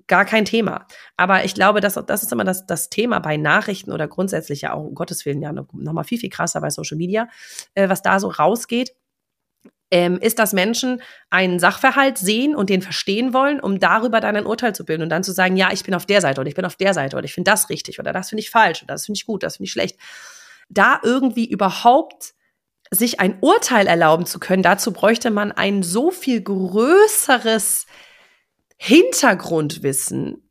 gar 0.08 0.26
kein 0.26 0.46
Thema. 0.46 0.88
Aber 1.18 1.46
ich 1.46 1.54
glaube, 1.54 1.82
das, 1.82 2.00
das 2.08 2.24
ist 2.24 2.32
immer 2.32 2.44
das, 2.44 2.66
das 2.66 2.90
Thema 2.90 3.20
bei 3.20 3.38
Nachrichten 3.38 3.92
oder 3.92 4.08
grundsätzlich 4.08 4.62
ja 4.62 4.74
auch, 4.74 4.84
um 4.84 4.96
Gottes 4.96 5.26
Willen, 5.26 5.42
ja 5.42 5.52
noch, 5.52 5.68
mal 5.72 6.04
viel, 6.04 6.20
viel 6.20 6.30
krasser 6.30 6.62
bei 6.62 6.70
Social 6.70 6.98
Media, 6.98 7.28
äh, 7.74 7.90
was 7.90 8.02
da 8.02 8.20
so 8.20 8.30
rausgeht. 8.30 8.96
Ähm, 9.90 10.18
ist, 10.20 10.38
dass 10.38 10.52
Menschen 10.52 11.02
einen 11.30 11.60
Sachverhalt 11.60 12.18
sehen 12.18 12.58
und 12.58 12.70
den 12.70 12.82
verstehen 12.82 13.34
wollen, 13.34 13.62
um 13.62 13.80
darüber 13.80 14.20
dann 14.20 14.36
ein 14.36 14.46
Urteil 14.46 14.76
zu 14.76 14.84
bilden 14.84 15.04
und 15.04 15.10
dann 15.10 15.24
zu 15.24 15.32
sagen, 15.32 15.56
ja, 15.56 15.72
ich 15.72 15.86
bin 15.86 15.94
auf 15.94 16.06
der 16.06 16.20
Seite 16.20 16.42
oder 16.42 16.50
ich 16.50 16.56
bin 16.56 16.66
auf 16.66 16.76
der 16.76 16.94
Seite 16.94 17.16
oder 17.16 17.24
ich 17.24 17.34
finde 17.34 17.50
das 17.50 17.70
richtig 17.70 17.98
oder 17.98 18.12
das 18.12 18.28
finde 18.28 18.42
ich 18.42 18.50
falsch 18.50 18.84
oder 18.84 18.96
das 18.96 19.06
finde 19.06 19.18
ich 19.18 19.26
gut, 19.26 19.44
das 19.44 19.56
finde 19.56 19.68
ich 19.68 19.72
schlecht. 19.72 19.98
Da 20.68 21.00
irgendwie 21.04 21.50
überhaupt 21.50 22.34
sich 22.92 23.22
ein 23.22 23.38
Urteil 23.40 23.88
erlauben 23.88 24.26
zu 24.26 24.40
können, 24.40 24.62
dazu 24.62 24.92
bräuchte 24.92 25.32
man 25.32 25.54
ein 25.54 25.84
so 25.84 26.12
viel 26.12 26.42
größeres 26.42 27.86
Hintergrundwissen, 28.78 30.50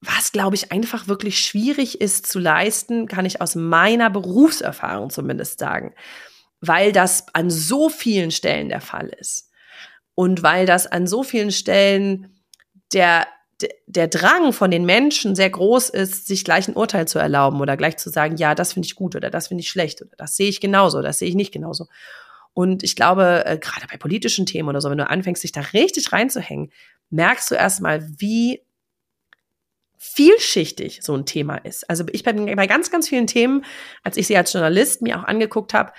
was, 0.00 0.30
glaube 0.30 0.56
ich, 0.56 0.72
einfach 0.72 1.08
wirklich 1.08 1.38
schwierig 1.38 2.00
ist 2.00 2.26
zu 2.26 2.38
leisten, 2.38 3.08
kann 3.08 3.26
ich 3.26 3.40
aus 3.40 3.54
meiner 3.54 4.10
Berufserfahrung 4.10 5.10
zumindest 5.10 5.58
sagen, 5.58 5.94
weil 6.60 6.92
das 6.92 7.26
an 7.34 7.50
so 7.50 7.88
vielen 7.88 8.30
Stellen 8.30 8.68
der 8.68 8.80
Fall 8.80 9.08
ist. 9.08 9.50
Und 10.14 10.42
weil 10.42 10.66
das 10.66 10.86
an 10.86 11.06
so 11.06 11.22
vielen 11.22 11.50
Stellen 11.50 12.42
der, 12.92 13.26
der 13.86 14.08
Drang 14.08 14.52
von 14.52 14.70
den 14.70 14.84
Menschen 14.84 15.34
sehr 15.34 15.50
groß 15.50 15.90
ist, 15.90 16.26
sich 16.26 16.44
gleich 16.44 16.68
ein 16.68 16.76
Urteil 16.76 17.08
zu 17.08 17.18
erlauben 17.18 17.60
oder 17.60 17.76
gleich 17.76 17.96
zu 17.96 18.10
sagen, 18.10 18.36
ja, 18.36 18.54
das 18.54 18.74
finde 18.74 18.86
ich 18.86 18.94
gut 18.94 19.16
oder 19.16 19.30
das 19.30 19.48
finde 19.48 19.62
ich 19.62 19.70
schlecht 19.70 20.02
oder 20.02 20.12
das 20.16 20.36
sehe 20.36 20.48
ich 20.48 20.60
genauso, 20.60 21.02
das 21.02 21.18
sehe 21.18 21.28
ich 21.28 21.34
nicht 21.34 21.52
genauso. 21.52 21.86
Und 22.52 22.82
ich 22.82 22.96
glaube, 22.96 23.44
äh, 23.44 23.58
gerade 23.58 23.86
bei 23.90 23.98
politischen 23.98 24.46
Themen 24.46 24.70
oder 24.70 24.80
so, 24.80 24.88
wenn 24.88 24.96
du 24.96 25.08
anfängst, 25.08 25.42
dich 25.42 25.52
da 25.52 25.60
richtig 25.60 26.12
reinzuhängen, 26.12 26.72
merkst 27.10 27.50
du 27.50 27.54
erstmal, 27.54 28.06
wie 28.18 28.62
vielschichtig 29.98 31.00
so 31.02 31.14
ein 31.14 31.26
Thema 31.26 31.56
ist. 31.56 31.88
Also 31.90 32.04
ich 32.12 32.22
bin 32.22 32.54
bei 32.54 32.66
ganz, 32.66 32.90
ganz 32.90 33.08
vielen 33.08 33.26
Themen, 33.26 33.64
als 34.02 34.16
ich 34.16 34.26
sie 34.26 34.36
als 34.36 34.52
Journalist 34.52 35.02
mir 35.02 35.18
auch 35.18 35.24
angeguckt 35.24 35.74
habe, 35.74 35.92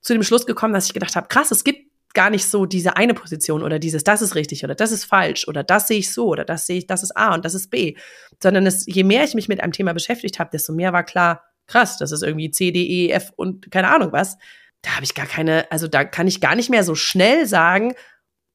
zu 0.00 0.12
dem 0.14 0.22
Schluss 0.22 0.46
gekommen, 0.46 0.74
dass 0.74 0.86
ich 0.86 0.94
gedacht 0.94 1.16
habe, 1.16 1.28
krass, 1.28 1.50
es 1.50 1.64
gibt 1.64 1.92
gar 2.14 2.30
nicht 2.30 2.46
so 2.46 2.66
diese 2.66 2.96
eine 2.96 3.14
Position 3.14 3.62
oder 3.62 3.78
dieses, 3.78 4.04
das 4.04 4.22
ist 4.22 4.34
richtig 4.34 4.64
oder 4.64 4.74
das 4.74 4.92
ist 4.92 5.04
falsch 5.04 5.48
oder 5.48 5.62
das 5.64 5.88
sehe 5.88 5.98
ich 5.98 6.12
so 6.12 6.26
oder 6.26 6.44
das 6.44 6.66
sehe 6.66 6.78
ich, 6.78 6.86
das 6.86 7.02
ist 7.02 7.16
A 7.16 7.34
und 7.34 7.44
das 7.44 7.54
ist 7.54 7.70
B, 7.70 7.96
sondern 8.42 8.66
es, 8.66 8.84
je 8.86 9.04
mehr 9.04 9.24
ich 9.24 9.34
mich 9.34 9.48
mit 9.48 9.62
einem 9.62 9.72
Thema 9.72 9.92
beschäftigt 9.94 10.38
habe, 10.38 10.50
desto 10.50 10.72
mehr 10.72 10.92
war 10.92 11.04
klar, 11.04 11.44
krass, 11.66 11.98
das 11.98 12.12
ist 12.12 12.22
irgendwie 12.22 12.50
C, 12.50 12.70
D, 12.70 12.82
E, 12.84 13.10
F 13.10 13.32
und 13.36 13.70
keine 13.70 13.88
Ahnung 13.88 14.12
was. 14.12 14.36
Da 14.82 14.96
habe 14.96 15.04
ich 15.04 15.14
gar 15.14 15.26
keine, 15.26 15.70
also 15.70 15.86
da 15.86 16.04
kann 16.04 16.26
ich 16.26 16.40
gar 16.40 16.56
nicht 16.56 16.68
mehr 16.68 16.82
so 16.82 16.94
schnell 16.94 17.46
sagen, 17.46 17.94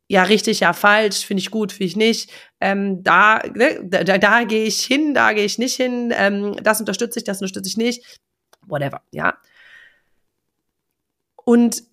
ja, 0.07 0.23
richtig, 0.23 0.61
ja, 0.61 0.71
falsch, 0.73 1.25
finde 1.25 1.41
ich 1.41 1.51
gut, 1.51 1.71
finde 1.71 1.85
ich 1.85 1.95
nicht. 1.95 2.31
Ähm, 2.61 3.03
da, 3.03 3.41
ne, 3.53 3.83
da, 3.83 4.17
da 4.17 4.43
gehe 4.43 4.63
ich 4.63 4.81
hin, 4.81 5.13
da 5.13 5.33
gehe 5.33 5.43
ich 5.43 5.57
nicht 5.57 5.75
hin, 5.75 6.13
ähm, 6.15 6.55
das 6.63 6.79
unterstütze 6.79 7.19
ich, 7.19 7.25
das 7.25 7.41
unterstütze 7.41 7.69
ich 7.69 7.77
nicht. 7.77 8.19
Whatever, 8.65 9.01
ja. 9.11 9.37
Und 11.43 11.83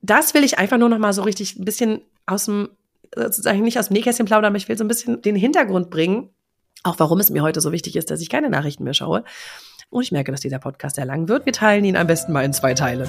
das 0.00 0.34
will 0.34 0.44
ich 0.44 0.58
einfach 0.58 0.78
nur 0.78 0.88
noch 0.88 0.98
mal 0.98 1.12
so 1.12 1.22
richtig 1.22 1.56
ein 1.56 1.64
bisschen 1.64 2.02
aus 2.26 2.46
dem, 2.46 2.70
sozusagen 3.14 3.62
nicht 3.62 3.78
aus 3.78 3.88
dem 3.88 3.94
Nähkästchen 3.94 4.26
plaudern, 4.26 4.46
aber 4.46 4.56
ich 4.56 4.68
will 4.68 4.76
so 4.76 4.84
ein 4.84 4.88
bisschen 4.88 5.22
den 5.22 5.36
Hintergrund 5.36 5.90
bringen, 5.90 6.30
auch 6.82 6.98
warum 6.98 7.20
es 7.20 7.30
mir 7.30 7.42
heute 7.42 7.60
so 7.60 7.70
wichtig 7.70 7.94
ist, 7.94 8.10
dass 8.10 8.20
ich 8.20 8.28
keine 8.28 8.50
Nachrichten 8.50 8.84
mehr 8.84 8.94
schaue. 8.94 9.24
Und 9.90 10.02
ich 10.02 10.12
merke, 10.12 10.32
dass 10.32 10.40
dieser 10.40 10.58
Podcast 10.58 10.96
sehr 10.96 11.04
lang 11.04 11.28
wird. 11.28 11.46
Wir 11.46 11.52
teilen 11.52 11.84
ihn 11.84 11.96
am 11.96 12.06
besten 12.06 12.32
mal 12.32 12.44
in 12.44 12.52
zwei 12.52 12.74
Teile. 12.74 13.08